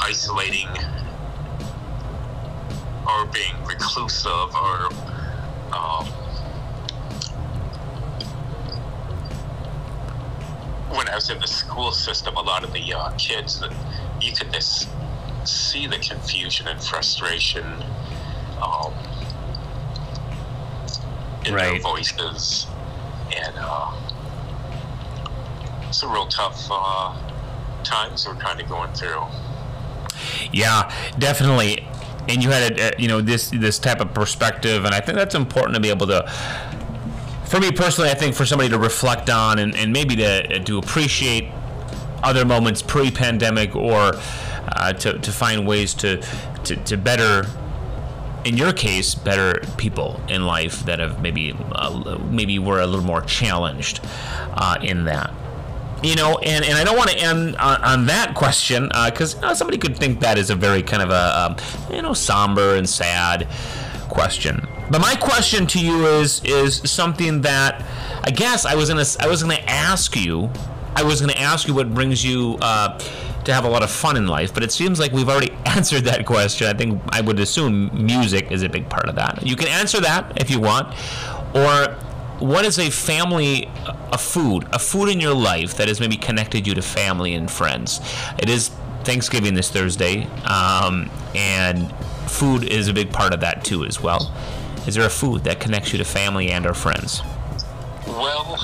isolating 0.00 0.68
or 3.08 3.26
being 3.26 3.54
reclusive 3.64 4.54
or 4.54 4.88
um, 5.72 6.06
when 10.90 11.08
I 11.08 11.14
was 11.14 11.30
in 11.30 11.38
the 11.38 11.46
school 11.46 11.92
system, 11.92 12.36
a 12.36 12.40
lot 12.40 12.64
of 12.64 12.72
the 12.72 12.94
uh, 12.94 13.10
kids 13.12 13.60
that 13.60 13.72
you 14.20 14.32
could 14.32 14.52
just 14.52 14.88
see 15.48 15.86
the 15.86 15.98
confusion 15.98 16.68
and 16.68 16.82
frustration 16.82 17.64
um, 18.62 18.92
in 21.44 21.54
Right. 21.54 21.72
their 21.72 21.80
voices, 21.80 22.66
and 23.34 23.54
uh, 23.58 23.92
it's 25.88 26.02
a 26.02 26.08
real 26.08 26.26
tough 26.26 26.68
uh, 26.70 27.16
times 27.84 28.26
we're 28.26 28.34
kind 28.34 28.60
of 28.60 28.68
going 28.68 28.92
through. 28.92 29.22
Yeah, 30.52 30.92
definitely. 31.18 31.86
And 32.28 32.42
you 32.42 32.50
had 32.50 32.78
a, 32.78 33.00
you 33.00 33.08
know 33.08 33.22
this 33.22 33.48
this 33.50 33.78
type 33.78 34.00
of 34.00 34.12
perspective, 34.12 34.84
and 34.84 34.94
I 34.94 35.00
think 35.00 35.16
that's 35.16 35.34
important 35.34 35.74
to 35.76 35.80
be 35.80 35.88
able 35.88 36.06
to. 36.08 36.30
For 37.46 37.58
me 37.58 37.72
personally, 37.72 38.10
I 38.10 38.14
think 38.14 38.34
for 38.34 38.44
somebody 38.44 38.68
to 38.68 38.78
reflect 38.78 39.30
on 39.30 39.58
and, 39.58 39.74
and 39.74 39.92
maybe 39.92 40.14
to 40.16 40.58
to 40.62 40.78
appreciate 40.78 41.50
other 42.22 42.44
moments 42.44 42.82
pre-pandemic, 42.82 43.74
or 43.74 44.12
uh, 44.72 44.92
to 44.94 45.18
to 45.18 45.32
find 45.32 45.66
ways 45.66 45.94
to 45.94 46.22
to, 46.64 46.76
to 46.76 46.96
better. 46.96 47.46
In 48.44 48.56
your 48.56 48.72
case, 48.72 49.14
better 49.16 49.60
people 49.76 50.20
in 50.28 50.46
life 50.46 50.84
that 50.84 51.00
have 51.00 51.20
maybe 51.20 51.54
uh, 51.72 52.18
maybe 52.30 52.58
were 52.58 52.80
a 52.80 52.86
little 52.86 53.04
more 53.04 53.20
challenged 53.20 54.00
uh, 54.54 54.78
in 54.80 55.04
that 55.04 55.34
you 56.02 56.14
know, 56.14 56.38
and, 56.38 56.64
and 56.64 56.74
I 56.74 56.84
don't 56.84 56.96
want 56.96 57.10
to 57.10 57.18
end 57.18 57.56
on, 57.56 57.82
on 57.82 58.06
that 58.06 58.34
question 58.34 58.88
because 59.06 59.40
know, 59.40 59.54
somebody 59.54 59.78
could 59.78 59.96
think 59.96 60.20
that 60.20 60.38
is 60.38 60.50
a 60.50 60.54
very 60.54 60.82
kind 60.82 61.02
of 61.02 61.10
a 61.10 61.38
um, 61.40 61.56
you 61.94 62.02
know 62.02 62.14
somber 62.14 62.76
and 62.76 62.88
sad 62.88 63.48
question. 64.08 64.66
But 64.90 65.00
my 65.00 65.16
question 65.16 65.66
to 65.68 65.80
you 65.80 66.06
is 66.06 66.42
is 66.44 66.76
something 66.90 67.42
that 67.42 67.84
I 68.22 68.30
guess 68.30 68.64
I 68.64 68.74
was 68.74 68.88
gonna 68.88 69.04
I 69.20 69.28
was 69.28 69.42
gonna 69.42 69.62
ask 69.66 70.16
you. 70.16 70.50
I 70.94 71.02
was 71.02 71.20
gonna 71.20 71.32
ask 71.34 71.68
you 71.68 71.74
what 71.74 71.92
brings 71.92 72.24
you 72.24 72.58
uh, 72.60 72.98
to 73.48 73.54
have 73.54 73.64
a 73.64 73.68
lot 73.68 73.82
of 73.82 73.90
fun 73.90 74.16
in 74.16 74.26
life, 74.26 74.52
but 74.52 74.62
it 74.62 74.70
seems 74.70 75.00
like 75.00 75.10
we've 75.12 75.28
already 75.28 75.52
answered 75.66 76.04
that 76.04 76.24
question. 76.26 76.68
I 76.68 76.74
think 76.74 77.02
I 77.08 77.20
would 77.20 77.40
assume 77.40 77.90
music 77.94 78.52
is 78.52 78.62
a 78.62 78.68
big 78.68 78.88
part 78.88 79.08
of 79.08 79.16
that. 79.16 79.44
You 79.46 79.56
can 79.56 79.68
answer 79.68 80.00
that 80.00 80.40
if 80.40 80.50
you 80.50 80.60
want, 80.60 80.94
or 81.54 81.94
what 82.38 82.64
is 82.64 82.78
a 82.78 82.88
family 82.90 83.68
a 84.12 84.16
food 84.16 84.66
a 84.72 84.78
food 84.78 85.08
in 85.08 85.18
your 85.20 85.34
life 85.34 85.76
that 85.76 85.88
has 85.88 85.98
maybe 85.98 86.16
connected 86.16 86.66
you 86.66 86.74
to 86.74 86.82
family 86.82 87.34
and 87.34 87.50
friends? 87.50 88.00
It 88.38 88.48
is 88.48 88.70
thanksgiving 89.02 89.54
this 89.54 89.70
thursday 89.70 90.24
um, 90.44 91.10
and 91.34 91.90
food 92.30 92.64
is 92.64 92.88
a 92.88 92.92
big 92.92 93.10
part 93.10 93.32
of 93.32 93.40
that 93.40 93.64
too 93.64 93.84
as 93.84 94.00
well. 94.00 94.32
Is 94.86 94.94
there 94.94 95.06
a 95.06 95.10
food 95.10 95.44
that 95.44 95.58
connects 95.58 95.92
you 95.92 95.98
to 95.98 96.04
family 96.04 96.50
and 96.50 96.66
or 96.66 96.74
friends? 96.74 97.22
Well, 98.06 98.58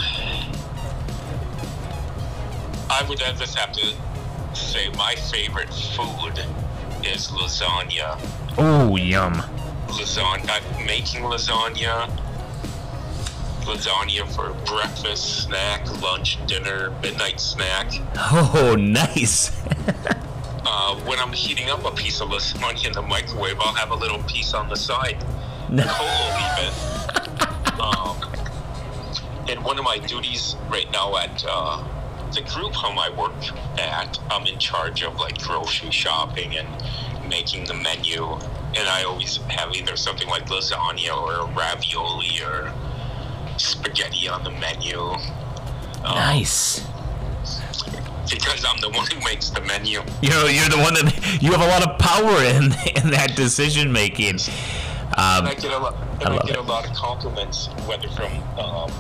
I 2.91 3.05
would 3.09 3.19
just 3.19 3.57
have 3.57 3.73
to 3.73 3.95
say 4.55 4.89
my 4.91 5.15
favorite 5.15 5.73
food 5.73 6.39
is 7.05 7.29
lasagna. 7.29 8.19
oh 8.59 8.97
yum 8.97 9.35
lasagna, 9.89 10.51
I'm 10.51 10.87
making 10.87 11.23
lasagna, 11.23 12.11
lasagna 13.63 14.27
for 14.35 14.53
breakfast, 14.67 15.45
snack, 15.45 15.87
lunch, 16.03 16.39
dinner, 16.47 16.91
midnight 17.03 17.41
snack. 17.41 17.91
oh 18.17 18.77
nice 18.79 19.51
Uh, 20.67 20.97
when 21.01 21.19
I'm 21.19 21.31
heating 21.33 21.69
up 21.69 21.85
a 21.85 21.91
piece 21.91 22.23
of 22.23 22.31
lasagna 22.31 22.87
in 22.87 22.93
the 22.93 23.03
microwave, 23.03 23.61
I'll 23.61 23.75
have 23.75 23.91
a 23.91 23.95
little 23.95 24.23
piece 24.23 24.55
on 24.55 24.69
the 24.71 24.77
side, 24.77 25.19
cold 25.69 26.35
even. 26.59 26.73
Um, 27.75 28.17
and 29.49 29.63
one 29.63 29.79
of 29.79 29.85
my 29.85 29.99
duties 29.99 30.57
right 30.71 30.91
now 30.91 31.17
at 31.19 31.45
uh, 31.47 31.83
the 32.35 32.43
group 32.43 32.73
home 32.73 32.99
I 32.99 33.11
work 33.11 33.33
at, 33.79 34.19
I'm 34.31 34.47
in 34.47 34.59
charge 34.59 35.03
of 35.03 35.17
like 35.17 35.41
grocery 35.41 35.91
shopping 35.91 36.57
and 36.57 36.69
making 37.29 37.67
the 37.67 37.75
menu. 37.75 38.25
And 38.77 38.89
I 38.89 39.05
always 39.05 39.37
have 39.49 39.75
either 39.75 39.97
something 39.97 40.29
like 40.29 40.47
lasagna 40.47 41.17
or 41.17 41.47
ravioli 41.55 42.43
or 42.45 42.73
spaghetti 43.57 44.29
on 44.29 44.43
the 44.45 44.51
menu. 44.51 44.99
Um, 46.05 46.17
nice 46.17 46.81
Because 48.29 48.65
I'm 48.69 48.81
the 48.81 48.91
one 48.95 49.07
who 49.07 49.21
makes 49.25 49.51
the 49.51 49.61
menu. 49.63 50.03
You 50.23 50.31
know, 50.31 50.47
you're 50.47 50.69
the 50.69 50.79
one 50.79 50.95
that 50.95 51.39
you 51.41 51.53
have 51.53 51.61
a 51.61 51.67
lot 51.69 51.89
of 51.89 51.99
power 51.99 52.43
in 52.43 52.65
in 53.05 53.11
that 53.13 53.35
decision 53.37 53.93
making 53.93 54.41
um, 55.17 55.47
And 55.47 55.49
I 55.49 55.55
get 55.55 55.73
a 55.73 55.79
lot. 55.79 55.95
I 56.27 56.35
I, 56.35 56.39
get 56.39 56.51
it. 56.51 56.57
a 56.57 56.63
lot 56.63 56.89
of 56.89 56.95
compliments, 56.97 57.69
whether 57.87 58.09
from 58.09 58.33
um, 58.59 58.91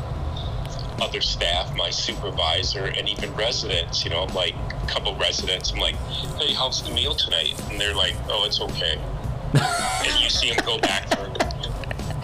other 1.00 1.20
staff, 1.20 1.74
my 1.76 1.90
supervisor, 1.90 2.86
and 2.86 3.08
even 3.08 3.34
residents. 3.34 4.04
You 4.04 4.10
know, 4.10 4.22
I'm 4.22 4.34
like 4.34 4.54
a 4.54 4.86
couple 4.86 5.14
residents. 5.16 5.72
I'm 5.72 5.78
like, 5.78 5.96
"Hey, 6.38 6.54
how's 6.54 6.82
the 6.82 6.94
meal 6.94 7.14
tonight?" 7.14 7.54
And 7.70 7.80
they're 7.80 7.94
like, 7.94 8.14
"Oh, 8.28 8.44
it's 8.44 8.60
okay." 8.60 8.98
and 9.54 10.20
you 10.20 10.28
see 10.28 10.52
them 10.52 10.64
go 10.64 10.78
back 10.78 11.08
for 11.10 11.32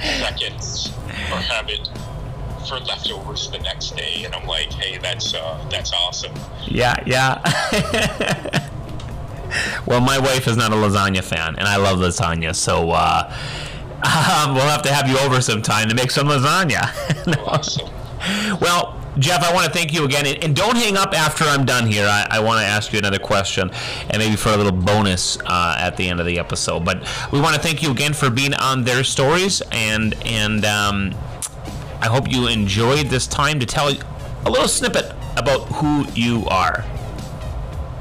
seconds 0.01 0.93
or 1.31 1.37
have 1.37 1.69
it 1.69 1.89
for 2.69 2.79
leftovers 2.81 3.51
the 3.51 3.59
next 3.59 3.97
day, 3.97 4.25
and 4.25 4.35
I'm 4.35 4.47
like, 4.47 4.73
"Hey, 4.73 4.99
that's 4.99 5.35
uh, 5.35 5.65
that's 5.71 5.93
awesome." 5.93 6.35
Yeah, 6.67 6.95
yeah. 7.07 7.41
well, 9.87 10.01
my 10.01 10.19
wife 10.19 10.47
is 10.47 10.57
not 10.57 10.73
a 10.73 10.77
lasagna 10.77 11.23
fan, 11.23 11.57
and 11.59 11.67
I 11.67 11.77
love 11.77 11.99
lasagna, 11.99 12.55
so 12.55 12.91
uh, 12.91 13.33
um, 14.05 14.55
we'll 14.55 14.65
have 14.65 14.83
to 14.83 14.93
have 14.93 15.09
you 15.09 15.19
over 15.19 15.41
sometime 15.41 15.89
to 15.89 15.95
make 15.95 16.11
some 16.11 16.29
lasagna. 16.29 16.89
Awesome. 17.47 17.89
Well, 18.61 19.01
Jeff, 19.19 19.43
I 19.43 19.53
want 19.53 19.67
to 19.67 19.73
thank 19.73 19.93
you 19.93 20.05
again, 20.05 20.27
and, 20.27 20.55
don't 20.55 20.77
hang 20.77 20.97
up 20.97 21.15
after 21.15 21.45
I'm 21.45 21.65
done 21.65 21.87
here. 21.87 22.07
I, 22.07 22.27
I 22.31 22.41
want 22.41 22.61
to 22.61 22.67
ask 22.67 22.93
you 22.93 22.99
another 22.99 23.19
question, 23.19 23.71
and 24.09 24.19
maybe 24.19 24.37
for 24.37 24.51
a 24.51 24.57
little 24.57 24.73
bonus 24.73 25.39
uh, 25.41 25.77
at 25.79 25.97
the 25.97 26.09
end 26.09 26.21
of 26.21 26.27
the 26.27 26.39
episode. 26.39 26.85
But 26.85 27.03
we 27.33 27.41
want 27.41 27.55
to 27.57 27.61
thank 27.61 27.83
you 27.83 27.91
again 27.91 28.13
for 28.13 28.31
being 28.31 28.55
on 28.55 28.85
their 28.85 29.03
stories, 29.03 29.63
and 29.73 30.15
and 30.25 30.65
um, 30.65 31.15
I 32.01 32.07
hope 32.07 32.31
you 32.31 32.47
enjoyed 32.47 33.07
this 33.07 33.27
time 33.27 33.59
to 33.61 33.67
tell 33.67 33.89
a 33.89 34.51
little 34.51 34.69
snippet 34.69 35.13
about 35.37 35.67
who 35.69 36.07
you 36.15 36.47
are. 36.47 36.85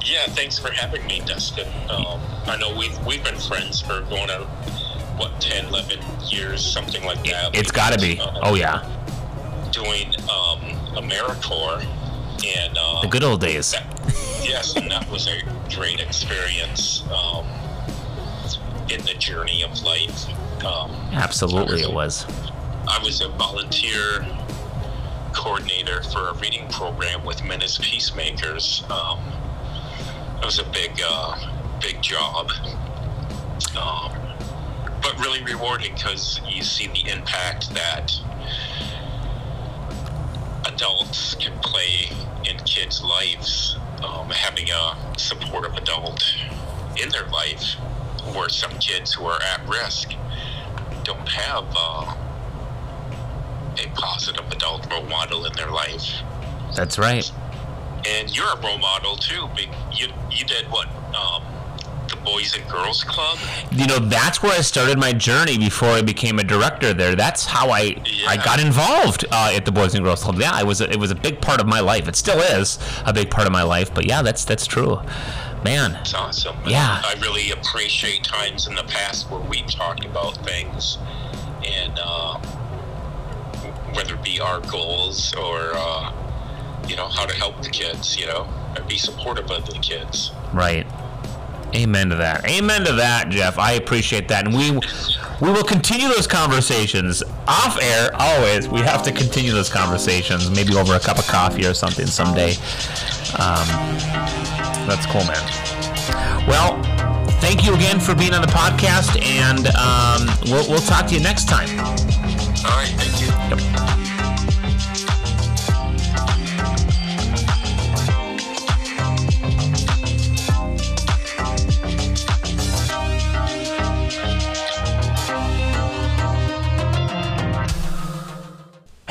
Yeah, 0.05 0.25
thanks 0.27 0.58
for 0.58 0.71
having 0.71 1.05
me, 1.08 1.21
Dustin. 1.25 1.67
Um, 1.89 2.19
I 2.45 2.58
know 2.60 2.75
we've 2.77 2.97
we've 3.05 3.23
been 3.23 3.38
friends 3.38 3.82
for 3.82 4.01
going 4.01 4.29
on 4.29 4.47
what 5.19 5.39
10, 5.41 5.65
11 5.65 5.99
years, 6.29 6.65
something 6.65 7.03
like 7.03 7.21
that. 7.25 7.53
It's 7.53 7.71
got 7.71 7.91
to 7.93 7.99
be. 7.99 8.19
Uh, 8.19 8.39
Oh 8.41 8.55
yeah, 8.55 8.88
doing 9.71 10.08
um, 10.23 10.60
AmeriCorps 10.95 11.86
and 12.45 12.77
uh, 12.79 13.01
the 13.01 13.08
good 13.08 13.23
old 13.23 13.41
days. 13.41 13.71
that, 13.71 13.86
yes, 14.43 14.75
and 14.75 14.89
that 14.91 15.10
was 15.10 15.27
a 15.27 15.41
great 15.75 15.99
experience 15.99 17.03
um, 17.12 17.45
in 18.89 19.01
the 19.03 19.15
journey 19.17 19.63
of 19.63 19.82
life. 19.84 20.27
Um, 20.63 20.91
Absolutely, 21.12 21.82
it 21.82 21.91
was. 21.91 22.25
I 22.88 22.99
was 23.03 23.21
a 23.21 23.29
volunteer 23.29 24.25
coordinator 25.34 26.01
for 26.03 26.29
a 26.29 26.34
reading 26.36 26.67
program 26.69 27.23
with 27.23 27.43
Men 27.43 27.62
as 27.62 27.77
Peacemakers. 27.77 28.84
Um, 28.89 29.19
it 30.41 30.45
was 30.45 30.60
a 30.60 30.65
big, 30.71 30.99
uh, 31.03 31.79
big 31.82 32.01
job, 32.01 32.49
um, 33.79 34.12
but 35.01 35.19
really 35.19 35.43
rewarding 35.43 35.93
because 35.93 36.41
you 36.47 36.63
see 36.63 36.88
the 36.88 37.10
impact 37.12 37.73
that 37.73 38.13
adults 40.65 41.36
can 41.36 41.58
play 41.60 42.10
in 42.49 42.58
kids' 42.89 43.04
lives. 43.04 43.78
Um, 44.04 44.30
having 44.30 44.69
a 44.71 44.97
supportive 45.17 45.75
adult 45.75 46.23
in 47.02 47.10
their 47.10 47.25
life, 47.25 47.73
where 48.34 48.49
some 48.49 48.71
kids 48.80 49.13
who 49.13 49.25
are 49.25 49.39
at 49.41 49.67
risk 49.67 50.13
don't 51.04 51.28
have 51.28 51.65
uh, 51.75 52.15
a 53.78 53.89
positive 53.93 54.49
adult 54.52 54.89
role 54.89 55.04
model 55.04 55.45
in 55.45 55.54
their 55.54 55.69
life. 55.69 56.21
That's 56.75 56.97
right. 56.97 57.30
And 58.08 58.36
you're 58.36 58.49
a 58.49 58.60
role 58.62 58.78
model 58.78 59.17
too. 59.17 59.49
You 59.91 60.08
you 60.32 60.45
did 60.45 60.65
what? 60.67 60.88
Boys 62.31 62.55
and 62.55 62.69
Girls 62.69 63.03
Club. 63.03 63.39
You 63.71 63.87
know, 63.87 63.99
that's 63.99 64.43
where 64.43 64.51
I 64.51 64.61
started 64.61 64.97
my 64.99 65.13
journey 65.13 65.57
before 65.57 65.89
I 65.89 66.01
became 66.01 66.39
a 66.39 66.43
director 66.43 66.93
there. 66.93 67.15
That's 67.15 67.45
how 67.45 67.69
I 67.71 67.95
I 68.27 68.37
got 68.37 68.59
involved 68.59 69.25
uh, 69.31 69.51
at 69.55 69.65
the 69.65 69.71
Boys 69.71 69.95
and 69.95 70.03
Girls 70.03 70.23
Club. 70.23 70.37
Yeah, 70.39 70.59
it 70.59 70.65
was 70.65 70.81
a, 70.81 70.89
it 70.91 70.99
was 70.99 71.11
a 71.11 71.15
big 71.15 71.41
part 71.41 71.59
of 71.59 71.67
my 71.67 71.79
life. 71.79 72.07
It 72.07 72.15
still 72.15 72.39
is 72.39 72.77
a 73.05 73.13
big 73.13 73.31
part 73.31 73.47
of 73.47 73.53
my 73.53 73.63
life. 73.63 73.93
But 73.93 74.05
yeah, 74.05 74.21
that's 74.21 74.45
that's 74.45 74.67
true. 74.67 74.99
Man, 75.63 75.95
It's 75.95 76.13
awesome. 76.13 76.55
Yeah. 76.65 77.01
I 77.03 77.15
really 77.19 77.51
appreciate 77.51 78.23
times 78.23 78.65
in 78.67 78.75
the 78.75 78.83
past 78.83 79.29
where 79.29 79.41
we 79.41 79.61
talked 79.63 80.05
about 80.05 80.37
things 80.45 80.97
and 81.65 81.99
uh, 82.01 82.37
whether 83.93 84.15
it 84.15 84.23
be 84.23 84.39
our 84.39 84.61
goals 84.61 85.33
or 85.35 85.71
uh, 85.73 86.13
you 86.87 86.95
know 86.95 87.07
how 87.07 87.25
to 87.25 87.35
help 87.35 87.61
the 87.61 87.69
kids. 87.69 88.17
You 88.17 88.27
know, 88.27 88.47
and 88.75 88.87
be 88.87 88.97
supportive 88.97 89.49
of 89.51 89.65
the 89.65 89.79
kids. 89.79 90.31
right. 90.53 90.85
Amen 91.75 92.10
to 92.10 92.15
that. 92.15 92.45
Amen 92.49 92.84
to 92.86 92.93
that, 92.93 93.29
Jeff. 93.29 93.58
I 93.58 93.73
appreciate 93.73 94.27
that, 94.29 94.45
and 94.45 94.55
we 94.55 94.71
we 95.41 95.51
will 95.51 95.63
continue 95.63 96.08
those 96.08 96.27
conversations 96.27 97.23
off 97.47 97.82
air. 97.82 98.10
Always, 98.15 98.67
we 98.67 98.79
have 98.82 99.03
to 99.03 99.12
continue 99.12 99.51
those 99.51 99.69
conversations. 99.69 100.49
Maybe 100.49 100.75
over 100.75 100.95
a 100.95 100.99
cup 100.99 101.17
of 101.17 101.27
coffee 101.27 101.65
or 101.65 101.73
something 101.73 102.08
someday. 102.08 102.51
Um, 103.39 103.67
that's 104.88 105.05
cool, 105.05 105.23
man. 105.25 106.47
Well, 106.47 106.82
thank 107.39 107.63
you 107.65 107.73
again 107.75 107.99
for 107.99 108.15
being 108.15 108.34
on 108.34 108.41
the 108.41 108.47
podcast, 108.47 109.21
and 109.21 109.67
um, 109.77 110.27
we'll, 110.51 110.67
we'll 110.69 110.82
talk 110.82 111.08
to 111.08 111.13
you 111.13 111.21
next 111.21 111.47
time. 111.47 111.69
All 111.79 112.75
right, 112.75 113.09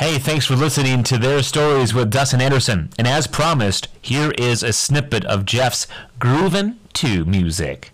Hey, 0.09 0.17
thanks 0.17 0.47
for 0.47 0.55
listening 0.55 1.03
to 1.03 1.19
Their 1.19 1.43
Stories 1.43 1.93
with 1.93 2.09
Dustin 2.09 2.41
Anderson. 2.41 2.89
And 2.97 3.07
as 3.07 3.27
promised, 3.27 3.89
here 4.01 4.31
is 4.39 4.63
a 4.63 4.73
snippet 4.73 5.23
of 5.25 5.45
Jeff's 5.45 5.85
Groovin' 6.19 6.77
to 6.93 7.25
music. 7.25 7.91